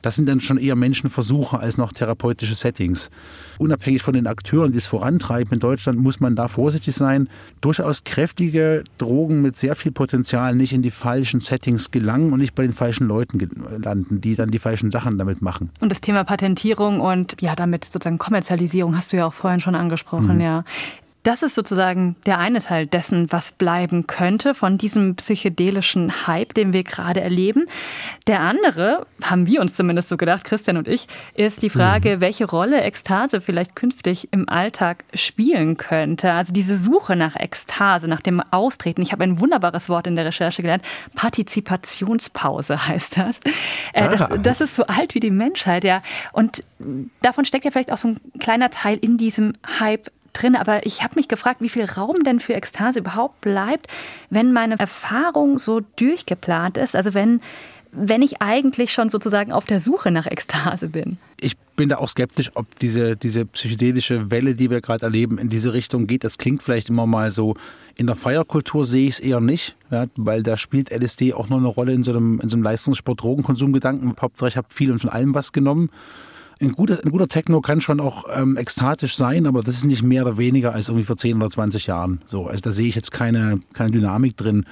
Das 0.02 0.16
sind 0.16 0.28
dann 0.28 0.40
schon 0.40 0.58
eher 0.58 0.76
Menschenversuche 0.76 1.58
als 1.58 1.78
noch 1.78 1.92
therapeutische 1.92 2.54
Settings. 2.54 3.08
Unabhängig 3.56 4.02
von 4.02 4.12
den 4.12 4.26
Akteuren, 4.26 4.72
die 4.72 4.78
es 4.78 4.86
vorantreiben 4.86 5.54
in 5.54 5.60
Deutschland, 5.60 5.98
muss 5.98 6.20
man 6.20 6.36
da 6.36 6.48
vorsichtig 6.48 6.94
sein. 6.94 7.28
Durchaus 7.62 8.04
kräftige 8.04 8.84
Drogen 8.98 9.40
mit 9.40 9.56
sehr 9.56 9.74
viel 9.74 9.92
Potenzial 9.92 10.54
nicht 10.54 10.74
in 10.74 10.82
die 10.82 10.90
falschen 10.90 11.40
Settings 11.40 11.90
gelangen 11.90 12.34
und 12.34 12.40
nicht 12.40 12.54
bei 12.54 12.64
den 12.64 12.72
falschen 12.72 13.06
Leuten 13.06 13.48
landen, 13.82 14.20
die 14.20 14.34
dann 14.34 14.50
die 14.50 14.58
falschen 14.58 14.90
Sachen 14.90 15.16
damit 15.16 15.40
machen. 15.40 15.70
Und 15.80 15.90
das 15.90 16.02
Thema 16.02 16.24
Patentierung 16.24 17.00
und 17.00 17.40
ja, 17.40 17.54
damit 17.54 17.86
sozusagen 17.86 18.18
Kommerzialisierung 18.18 18.96
hast 18.96 19.12
du 19.12 19.16
ja 19.16 19.26
auch 19.26 19.32
vorhin 19.32 19.60
schon 19.60 19.74
angesprochen, 19.74 20.34
mhm. 20.34 20.40
ja. 20.42 20.64
Das 21.24 21.42
ist 21.42 21.54
sozusagen 21.54 22.16
der 22.26 22.38
eine 22.38 22.60
Teil 22.60 22.87
dessen, 22.87 23.32
was 23.32 23.52
bleiben 23.52 24.06
könnte 24.06 24.52
von 24.52 24.76
diesem 24.76 25.16
psychedelischen 25.16 26.26
Hype, 26.26 26.52
den 26.52 26.74
wir 26.74 26.84
gerade 26.84 27.22
erleben. 27.22 27.64
Der 28.26 28.40
andere, 28.40 29.06
haben 29.22 29.46
wir 29.46 29.62
uns 29.62 29.74
zumindest 29.74 30.10
so 30.10 30.18
gedacht, 30.18 30.44
Christian 30.44 30.76
und 30.76 30.87
ich, 30.87 31.08
ist 31.32 31.62
die 31.62 31.70
Frage, 31.70 32.16
mhm. 32.16 32.20
welche 32.20 32.44
Rolle 32.44 32.82
Ekstase 32.82 33.40
vielleicht 33.40 33.74
künftig 33.74 34.28
im 34.32 34.50
Alltag 34.50 35.04
spielen 35.14 35.78
könnte. 35.78 36.34
Also 36.34 36.52
diese 36.52 36.76
Suche 36.76 37.16
nach 37.16 37.37
Ekstase, 37.37 38.06
nach 38.06 38.20
dem 38.20 38.42
Austreten. 38.50 39.00
Ich 39.00 39.12
habe 39.12 39.24
ein 39.24 39.40
wunderbares 39.40 39.88
Wort 39.88 40.06
in 40.06 40.16
der 40.16 40.26
Recherche 40.26 40.60
gelernt. 40.60 40.84
Partizipationspause 41.14 42.87
heißt 42.87 43.16
das. 43.16 43.40
Äh, 43.94 44.10
das, 44.10 44.28
das 44.42 44.60
ist 44.60 44.76
so 44.76 44.87
alt 44.87 45.14
wie 45.14 45.20
die 45.20 45.30
Menschheit, 45.30 45.84
ja. 45.84 46.02
Und 46.32 46.60
davon 47.22 47.46
steckt 47.46 47.64
ja 47.64 47.70
vielleicht 47.70 47.92
auch 47.92 47.98
so 47.98 48.08
ein 48.08 48.20
kleiner 48.40 48.68
Teil 48.68 48.98
in 49.00 49.16
diesem 49.16 49.54
Hype 49.80 50.10
drin, 50.34 50.56
aber 50.56 50.84
ich 50.84 51.02
habe 51.02 51.14
mich 51.16 51.28
gefragt, 51.28 51.60
wie 51.60 51.68
viel 51.68 51.84
Raum 51.84 52.22
denn 52.24 52.40
für 52.40 52.54
Ekstase 52.54 52.98
überhaupt 52.98 53.40
bleibt, 53.40 53.86
wenn 54.30 54.52
meine 54.52 54.78
Erfahrung 54.78 55.58
so 55.58 55.80
durchgeplant 55.96 56.76
ist, 56.76 56.94
also 56.94 57.14
wenn 57.14 57.40
wenn 57.96 58.22
ich 58.22 58.42
eigentlich 58.42 58.92
schon 58.92 59.08
sozusagen 59.08 59.52
auf 59.52 59.66
der 59.66 59.80
Suche 59.80 60.10
nach 60.10 60.26
Ekstase 60.26 60.88
bin. 60.88 61.18
Ich 61.40 61.56
bin 61.76 61.88
da 61.88 61.98
auch 61.98 62.08
skeptisch, 62.08 62.50
ob 62.54 62.66
diese, 62.80 63.16
diese 63.16 63.46
psychedelische 63.46 64.30
Welle, 64.30 64.54
die 64.54 64.70
wir 64.70 64.80
gerade 64.80 65.04
erleben, 65.04 65.38
in 65.38 65.48
diese 65.48 65.72
Richtung 65.72 66.06
geht. 66.06 66.24
Das 66.24 66.38
klingt 66.38 66.62
vielleicht 66.62 66.88
immer 66.88 67.06
mal 67.06 67.30
so. 67.30 67.54
In 67.96 68.06
der 68.06 68.16
Feierkultur 68.16 68.84
sehe 68.84 69.06
ich 69.06 69.14
es 69.14 69.20
eher 69.20 69.40
nicht, 69.40 69.76
ja, 69.90 70.06
weil 70.16 70.42
da 70.42 70.56
spielt 70.56 70.90
LSD 70.90 71.34
auch 71.34 71.48
noch 71.48 71.58
eine 71.58 71.68
Rolle 71.68 71.92
in 71.92 72.02
so 72.02 72.10
einem, 72.10 72.40
in 72.40 72.48
so 72.48 72.56
einem 72.56 72.64
Leistungssport-Drogenkonsumgedanken. 72.64 74.14
Hauptsache, 74.20 74.48
ich 74.48 74.56
habe 74.56 74.66
viel 74.70 74.90
und 74.90 74.98
von 74.98 75.10
allem 75.10 75.34
was 75.34 75.52
genommen. 75.52 75.90
Ein 76.60 76.72
guter, 76.72 77.04
ein 77.04 77.10
guter 77.10 77.28
Techno 77.28 77.60
kann 77.60 77.80
schon 77.80 78.00
auch 78.00 78.24
ähm, 78.34 78.56
ekstatisch 78.56 79.16
sein, 79.16 79.46
aber 79.46 79.62
das 79.62 79.76
ist 79.76 79.84
nicht 79.84 80.02
mehr 80.02 80.22
oder 80.22 80.38
weniger 80.38 80.72
als 80.72 80.88
irgendwie 80.88 81.04
vor 81.04 81.16
10 81.16 81.36
oder 81.36 81.50
20 81.50 81.86
Jahren. 81.86 82.20
So, 82.26 82.46
also 82.46 82.60
da 82.60 82.72
sehe 82.72 82.88
ich 82.88 82.94
jetzt 82.94 83.10
keine, 83.10 83.60
keine 83.72 83.90
Dynamik 83.90 84.36
drin 84.36 84.64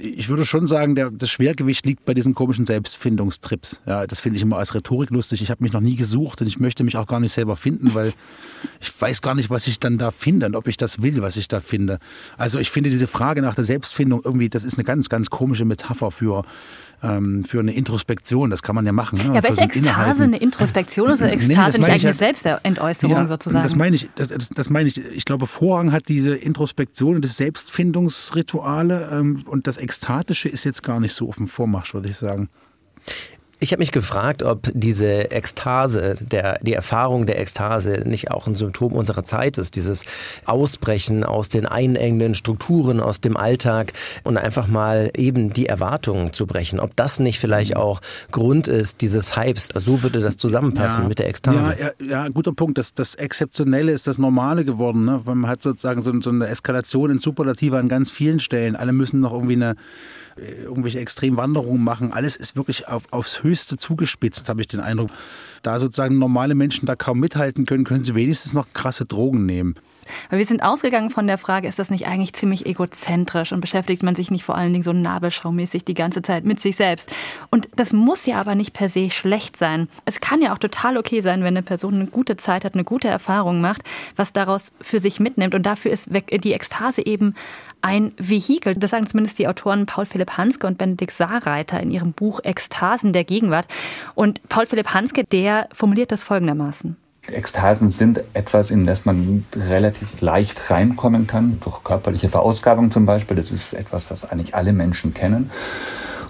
ich 0.00 0.28
würde 0.28 0.44
schon 0.44 0.68
sagen, 0.68 0.94
der, 0.94 1.10
das 1.10 1.28
Schwergewicht 1.28 1.84
liegt 1.84 2.04
bei 2.04 2.14
diesen 2.14 2.32
komischen 2.32 2.66
Selbstfindungstrips. 2.66 3.82
Ja, 3.84 4.06
das 4.06 4.20
finde 4.20 4.36
ich 4.36 4.42
immer 4.42 4.56
als 4.56 4.74
Rhetorik 4.74 5.10
lustig. 5.10 5.42
Ich 5.42 5.50
habe 5.50 5.62
mich 5.62 5.72
noch 5.72 5.80
nie 5.80 5.96
gesucht 5.96 6.40
und 6.40 6.46
ich 6.46 6.60
möchte 6.60 6.84
mich 6.84 6.96
auch 6.96 7.08
gar 7.08 7.18
nicht 7.18 7.32
selber 7.32 7.56
finden, 7.56 7.94
weil 7.94 8.12
ich 8.80 9.00
weiß 9.00 9.22
gar 9.22 9.34
nicht, 9.34 9.50
was 9.50 9.66
ich 9.66 9.80
dann 9.80 9.98
da 9.98 10.12
finde 10.12 10.46
und 10.46 10.54
ob 10.54 10.68
ich 10.68 10.76
das 10.76 11.02
will, 11.02 11.20
was 11.20 11.36
ich 11.36 11.48
da 11.48 11.60
finde. 11.60 11.98
Also 12.36 12.60
ich 12.60 12.70
finde 12.70 12.90
diese 12.90 13.08
Frage 13.08 13.42
nach 13.42 13.56
der 13.56 13.64
Selbstfindung 13.64 14.22
irgendwie, 14.24 14.48
das 14.48 14.62
ist 14.62 14.74
eine 14.74 14.84
ganz, 14.84 15.08
ganz 15.08 15.30
komische 15.30 15.64
Metapher 15.64 16.12
für 16.12 16.44
ähm, 17.02 17.44
für 17.44 17.60
eine 17.60 17.72
Introspektion. 17.72 18.50
Das 18.50 18.62
kann 18.62 18.74
man 18.74 18.84
ja 18.86 18.92
machen. 18.92 19.18
Ne? 19.18 19.34
Ja, 19.34 19.38
aber 19.38 19.48
ist 19.48 19.60
Ekstase 19.60 20.24
eine 20.24 20.38
Introspektion 20.38 21.10
oder 21.10 21.32
Ekstase 21.32 21.78
nee, 21.78 21.78
nicht 21.78 21.90
eigentlich 21.90 22.04
eine 22.04 22.12
Selbstentäußerung 22.14 23.16
ja, 23.16 23.26
sozusagen? 23.26 23.62
Das 23.62 23.76
meine 23.76 23.96
ich. 23.96 24.08
Das, 24.16 24.48
das, 24.48 24.70
meine 24.70 24.88
ich. 24.88 24.98
Ich 24.98 25.24
glaube, 25.24 25.46
Vorrang 25.46 25.92
hat 25.92 26.08
diese 26.08 26.34
Introspektion 26.34 27.16
und 27.16 27.24
das 27.24 27.36
Selbstfindungsrituale 27.36 29.10
ähm, 29.12 29.44
und 29.46 29.66
das 29.66 29.78
Ekstatische 29.78 30.48
ist 30.48 30.64
jetzt 30.64 30.82
gar 30.82 31.00
nicht 31.00 31.14
so 31.14 31.28
auf 31.28 31.36
dem 31.36 31.48
Vormarsch, 31.48 31.94
würde 31.94 32.08
ich 32.08 32.16
sagen. 32.16 32.48
Ich 33.60 33.72
habe 33.72 33.80
mich 33.80 33.90
gefragt, 33.90 34.44
ob 34.44 34.70
diese 34.72 35.32
Ekstase, 35.32 36.14
der, 36.20 36.60
die 36.62 36.74
Erfahrung 36.74 37.26
der 37.26 37.40
Ekstase 37.40 38.02
nicht 38.06 38.30
auch 38.30 38.46
ein 38.46 38.54
Symptom 38.54 38.92
unserer 38.92 39.24
Zeit 39.24 39.58
ist. 39.58 39.74
Dieses 39.74 40.04
Ausbrechen 40.44 41.24
aus 41.24 41.48
den 41.48 41.66
einengenden 41.66 42.36
Strukturen, 42.36 43.00
aus 43.00 43.20
dem 43.20 43.36
Alltag 43.36 43.92
und 44.22 44.36
einfach 44.36 44.68
mal 44.68 45.10
eben 45.16 45.52
die 45.52 45.66
Erwartungen 45.66 46.32
zu 46.32 46.46
brechen. 46.46 46.78
Ob 46.78 46.94
das 46.94 47.18
nicht 47.18 47.40
vielleicht 47.40 47.76
auch 47.76 48.00
Grund 48.30 48.68
ist 48.68 49.00
dieses 49.00 49.36
Hypes. 49.36 49.70
So 49.74 50.04
würde 50.04 50.20
das 50.20 50.36
zusammenpassen 50.36 51.02
ja, 51.02 51.08
mit 51.08 51.18
der 51.18 51.28
Ekstase. 51.28 51.76
Ja, 51.78 51.92
ja, 52.00 52.24
ja, 52.24 52.28
guter 52.28 52.52
Punkt. 52.52 52.78
Das, 52.78 52.94
das 52.94 53.16
Exzeptionelle 53.16 53.90
ist 53.90 54.06
das 54.06 54.18
Normale 54.18 54.64
geworden. 54.64 55.04
Ne? 55.04 55.20
Man 55.24 55.48
hat 55.48 55.62
sozusagen 55.62 56.00
so, 56.00 56.12
so 56.20 56.30
eine 56.30 56.46
Eskalation 56.46 57.10
in 57.10 57.18
Superlative 57.18 57.76
an 57.76 57.88
ganz 57.88 58.12
vielen 58.12 58.38
Stellen. 58.38 58.76
Alle 58.76 58.92
müssen 58.92 59.18
noch 59.18 59.32
irgendwie 59.32 59.54
eine 59.54 59.74
irgendwelche 60.38 61.00
Extremwanderungen 61.00 61.82
machen. 61.82 62.12
Alles 62.12 62.36
ist 62.36 62.56
wirklich 62.56 62.88
auf, 62.88 63.04
aufs 63.10 63.42
Höchste 63.42 63.76
zugespitzt, 63.76 64.48
habe 64.48 64.60
ich 64.60 64.68
den 64.68 64.80
Eindruck. 64.80 65.10
Da 65.62 65.80
sozusagen 65.80 66.18
normale 66.18 66.54
Menschen 66.54 66.86
da 66.86 66.96
kaum 66.96 67.20
mithalten 67.20 67.66
können, 67.66 67.84
können 67.84 68.04
sie 68.04 68.14
wenigstens 68.14 68.52
noch 68.52 68.72
krasse 68.72 69.04
Drogen 69.04 69.46
nehmen. 69.46 69.74
Weil 70.30 70.38
wir 70.38 70.46
sind 70.46 70.62
ausgegangen 70.62 71.10
von 71.10 71.26
der 71.26 71.38
Frage, 71.38 71.68
ist 71.68 71.78
das 71.78 71.90
nicht 71.90 72.06
eigentlich 72.06 72.32
ziemlich 72.32 72.66
egozentrisch 72.66 73.52
und 73.52 73.60
beschäftigt 73.60 74.02
man 74.02 74.14
sich 74.14 74.30
nicht 74.30 74.44
vor 74.44 74.56
allen 74.56 74.72
Dingen 74.72 74.84
so 74.84 74.92
nabelschaumäßig 74.92 75.84
die 75.84 75.94
ganze 75.94 76.22
Zeit 76.22 76.44
mit 76.44 76.60
sich 76.60 76.76
selbst? 76.76 77.10
Und 77.50 77.68
das 77.76 77.92
muss 77.92 78.26
ja 78.26 78.40
aber 78.40 78.54
nicht 78.54 78.72
per 78.72 78.88
se 78.88 79.10
schlecht 79.10 79.56
sein. 79.56 79.88
Es 80.04 80.20
kann 80.20 80.42
ja 80.42 80.52
auch 80.52 80.58
total 80.58 80.96
okay 80.96 81.20
sein, 81.20 81.40
wenn 81.40 81.56
eine 81.56 81.62
Person 81.62 81.94
eine 81.94 82.06
gute 82.06 82.36
Zeit 82.36 82.64
hat, 82.64 82.74
eine 82.74 82.84
gute 82.84 83.08
Erfahrung 83.08 83.60
macht, 83.60 83.82
was 84.16 84.32
daraus 84.32 84.72
für 84.80 85.00
sich 85.00 85.20
mitnimmt. 85.20 85.54
Und 85.54 85.64
dafür 85.64 85.90
ist 85.90 86.08
die 86.10 86.52
Ekstase 86.52 87.04
eben 87.04 87.34
ein 87.82 88.12
Vehikel. 88.18 88.74
Das 88.74 88.90
sagen 88.90 89.06
zumindest 89.06 89.38
die 89.38 89.48
Autoren 89.48 89.86
Paul 89.86 90.06
Philipp 90.06 90.36
Hanske 90.36 90.66
und 90.66 90.78
Benedikt 90.78 91.12
Saarreiter 91.12 91.80
in 91.80 91.90
ihrem 91.90 92.12
Buch 92.12 92.40
Ekstasen 92.42 93.12
der 93.12 93.24
Gegenwart. 93.24 93.66
Und 94.14 94.46
Paul 94.48 94.66
Philipp 94.66 94.94
Hanske, 94.94 95.24
der 95.24 95.68
formuliert 95.72 96.12
das 96.12 96.24
folgendermaßen. 96.24 96.96
Ekstasen 97.32 97.90
sind 97.90 98.22
etwas, 98.34 98.70
in 98.70 98.86
das 98.86 99.04
man 99.04 99.44
relativ 99.54 100.20
leicht 100.20 100.70
reinkommen 100.70 101.26
kann, 101.26 101.58
durch 101.60 101.84
körperliche 101.84 102.28
Verausgabung 102.28 102.90
zum 102.90 103.06
Beispiel. 103.06 103.36
Das 103.36 103.50
ist 103.50 103.72
etwas, 103.72 104.10
was 104.10 104.30
eigentlich 104.30 104.54
alle 104.54 104.72
Menschen 104.72 105.14
kennen. 105.14 105.50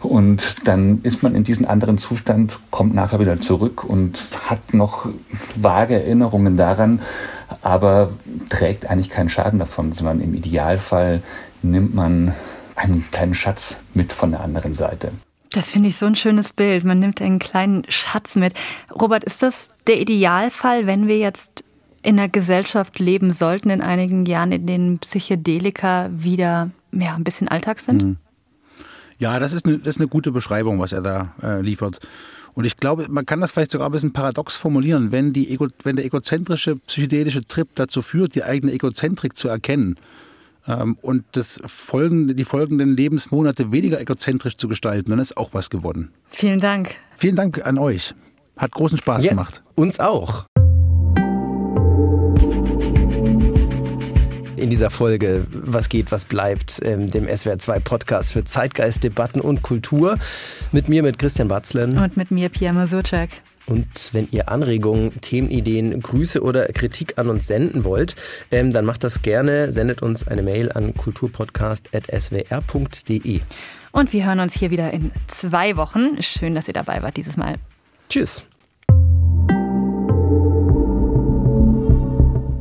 Und 0.02 0.68
dann 0.68 1.00
ist 1.02 1.22
man 1.22 1.34
in 1.34 1.44
diesen 1.44 1.66
anderen 1.66 1.98
Zustand, 1.98 2.58
kommt 2.70 2.94
nachher 2.94 3.18
wieder 3.18 3.40
zurück 3.40 3.84
und 3.84 4.22
hat 4.48 4.72
noch 4.72 5.06
vage 5.56 5.94
Erinnerungen 5.94 6.56
daran, 6.56 7.02
aber 7.62 8.10
trägt 8.48 8.88
eigentlich 8.88 9.10
keinen 9.10 9.28
Schaden 9.28 9.58
davon, 9.58 9.92
sondern 9.92 10.20
im 10.20 10.34
Idealfall 10.34 11.22
nimmt 11.62 11.94
man 11.94 12.34
einen 12.76 13.10
kleinen 13.10 13.34
Schatz 13.34 13.78
mit 13.94 14.12
von 14.12 14.30
der 14.30 14.40
anderen 14.40 14.74
Seite. 14.74 15.10
Das 15.58 15.70
finde 15.70 15.88
ich 15.88 15.96
so 15.96 16.06
ein 16.06 16.14
schönes 16.14 16.52
Bild. 16.52 16.84
Man 16.84 17.00
nimmt 17.00 17.20
einen 17.20 17.40
kleinen 17.40 17.82
Schatz 17.88 18.36
mit. 18.36 18.54
Robert, 18.94 19.24
ist 19.24 19.42
das 19.42 19.72
der 19.88 20.00
Idealfall, 20.00 20.86
wenn 20.86 21.08
wir 21.08 21.18
jetzt 21.18 21.64
in 22.04 22.16
der 22.16 22.28
Gesellschaft 22.28 23.00
leben 23.00 23.32
sollten 23.32 23.68
in 23.68 23.80
einigen 23.80 24.24
Jahren, 24.24 24.52
in 24.52 24.66
denen 24.66 24.98
Psychedelika 25.00 26.10
wieder 26.12 26.70
ja, 26.92 27.16
ein 27.16 27.24
bisschen 27.24 27.48
Alltag 27.48 27.80
sind? 27.80 28.04
Mhm. 28.04 28.16
Ja, 29.18 29.40
das 29.40 29.52
ist, 29.52 29.66
eine, 29.66 29.78
das 29.78 29.96
ist 29.96 30.00
eine 30.00 30.06
gute 30.06 30.30
Beschreibung, 30.30 30.78
was 30.78 30.92
er 30.92 31.02
da 31.02 31.34
äh, 31.42 31.60
liefert. 31.60 31.98
Und 32.54 32.64
ich 32.64 32.76
glaube, 32.76 33.06
man 33.10 33.26
kann 33.26 33.40
das 33.40 33.50
vielleicht 33.50 33.72
sogar 33.72 33.88
ein 33.88 33.92
bisschen 33.92 34.12
paradox 34.12 34.56
formulieren, 34.56 35.10
wenn, 35.10 35.32
die 35.32 35.58
wenn 35.82 35.96
der 35.96 36.04
egozentrische 36.04 36.76
psychedelische 36.76 37.40
Trip 37.40 37.66
dazu 37.74 38.00
führt, 38.00 38.36
die 38.36 38.44
eigene 38.44 38.70
Egozentrik 38.70 39.36
zu 39.36 39.48
erkennen 39.48 39.96
und 40.74 41.24
das 41.32 41.60
folgende, 41.66 42.34
die 42.34 42.44
folgenden 42.44 42.96
Lebensmonate 42.96 43.72
weniger 43.72 44.00
egozentrisch 44.00 44.56
zu 44.56 44.68
gestalten, 44.68 45.10
dann 45.10 45.18
ist 45.18 45.36
auch 45.36 45.54
was 45.54 45.70
gewonnen. 45.70 46.10
Vielen 46.30 46.60
Dank. 46.60 46.96
Vielen 47.14 47.36
Dank 47.36 47.64
an 47.64 47.78
euch. 47.78 48.14
Hat 48.56 48.72
großen 48.72 48.98
Spaß 48.98 49.24
ja, 49.24 49.30
gemacht. 49.30 49.62
Uns 49.74 50.00
auch. 50.00 50.46
in 54.58 54.70
dieser 54.70 54.90
Folge 54.90 55.46
Was 55.50 55.88
geht, 55.88 56.10
was 56.12 56.24
bleibt, 56.24 56.80
ähm, 56.82 57.10
dem 57.10 57.26
SWR2 57.26 57.80
Podcast 57.80 58.32
für 58.32 58.44
Zeitgeist, 58.44 59.04
Debatten 59.04 59.40
und 59.40 59.62
Kultur. 59.62 60.18
Mit 60.72 60.88
mir, 60.88 61.02
mit 61.02 61.18
Christian 61.18 61.48
Batzlen. 61.48 61.96
Und 61.96 62.16
mit 62.16 62.30
mir, 62.30 62.48
Pia 62.48 62.72
Masurczak. 62.72 63.30
Und 63.68 64.10
wenn 64.12 64.28
ihr 64.30 64.48
Anregungen, 64.48 65.20
Themenideen, 65.20 66.00
Grüße 66.00 66.40
oder 66.42 66.66
Kritik 66.68 67.18
an 67.18 67.28
uns 67.28 67.46
senden 67.46 67.84
wollt, 67.84 68.16
ähm, 68.50 68.72
dann 68.72 68.84
macht 68.84 69.04
das 69.04 69.22
gerne. 69.22 69.70
Sendet 69.72 70.02
uns 70.02 70.26
eine 70.26 70.42
Mail 70.42 70.72
an 70.72 70.94
kulturpodcast.swr.de. 70.94 73.40
Und 73.92 74.12
wir 74.12 74.26
hören 74.26 74.40
uns 74.40 74.54
hier 74.54 74.70
wieder 74.70 74.92
in 74.92 75.12
zwei 75.26 75.76
Wochen. 75.76 76.20
Schön, 76.22 76.54
dass 76.54 76.68
ihr 76.68 76.74
dabei 76.74 77.02
wart 77.02 77.16
dieses 77.16 77.36
Mal. 77.36 77.56
Tschüss. 78.08 78.44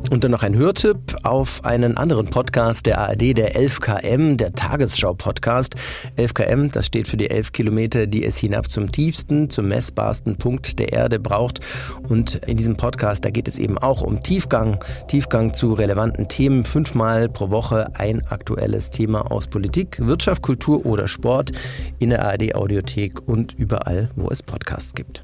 Und 0.09 0.23
dann 0.23 0.31
noch 0.31 0.43
ein 0.43 0.55
Hörtipp 0.55 1.17
auf 1.23 1.65
einen 1.65 1.97
anderen 1.97 2.29
Podcast 2.29 2.85
der 2.85 2.99
ARD, 2.99 3.37
der 3.37 3.55
11KM, 3.55 4.37
der 4.37 4.53
Tagesschau-Podcast. 4.53 5.75
11KM, 6.17 6.71
das 6.71 6.85
steht 6.85 7.07
für 7.07 7.17
die 7.17 7.29
11 7.29 7.51
Kilometer, 7.51 8.07
die 8.07 8.23
es 8.23 8.37
hinab 8.37 8.69
zum 8.69 8.91
tiefsten, 8.91 9.49
zum 9.49 9.67
messbarsten 9.67 10.37
Punkt 10.37 10.79
der 10.79 10.93
Erde 10.93 11.19
braucht. 11.19 11.59
Und 12.07 12.35
in 12.47 12.55
diesem 12.55 12.77
Podcast, 12.77 13.25
da 13.25 13.31
geht 13.31 13.49
es 13.49 13.59
eben 13.59 13.77
auch 13.77 14.01
um 14.01 14.23
Tiefgang, 14.23 14.79
Tiefgang 15.07 15.53
zu 15.53 15.73
relevanten 15.73 16.29
Themen. 16.29 16.63
Fünfmal 16.63 17.27
pro 17.27 17.49
Woche 17.49 17.91
ein 17.95 18.25
aktuelles 18.27 18.91
Thema 18.91 19.29
aus 19.31 19.47
Politik, 19.47 19.99
Wirtschaft, 19.99 20.41
Kultur 20.41 20.85
oder 20.85 21.07
Sport 21.07 21.51
in 21.99 22.11
der 22.11 22.25
ARD-Audiothek 22.25 23.27
und 23.27 23.53
überall, 23.53 24.09
wo 24.15 24.29
es 24.29 24.41
Podcasts 24.41 24.93
gibt. 24.93 25.23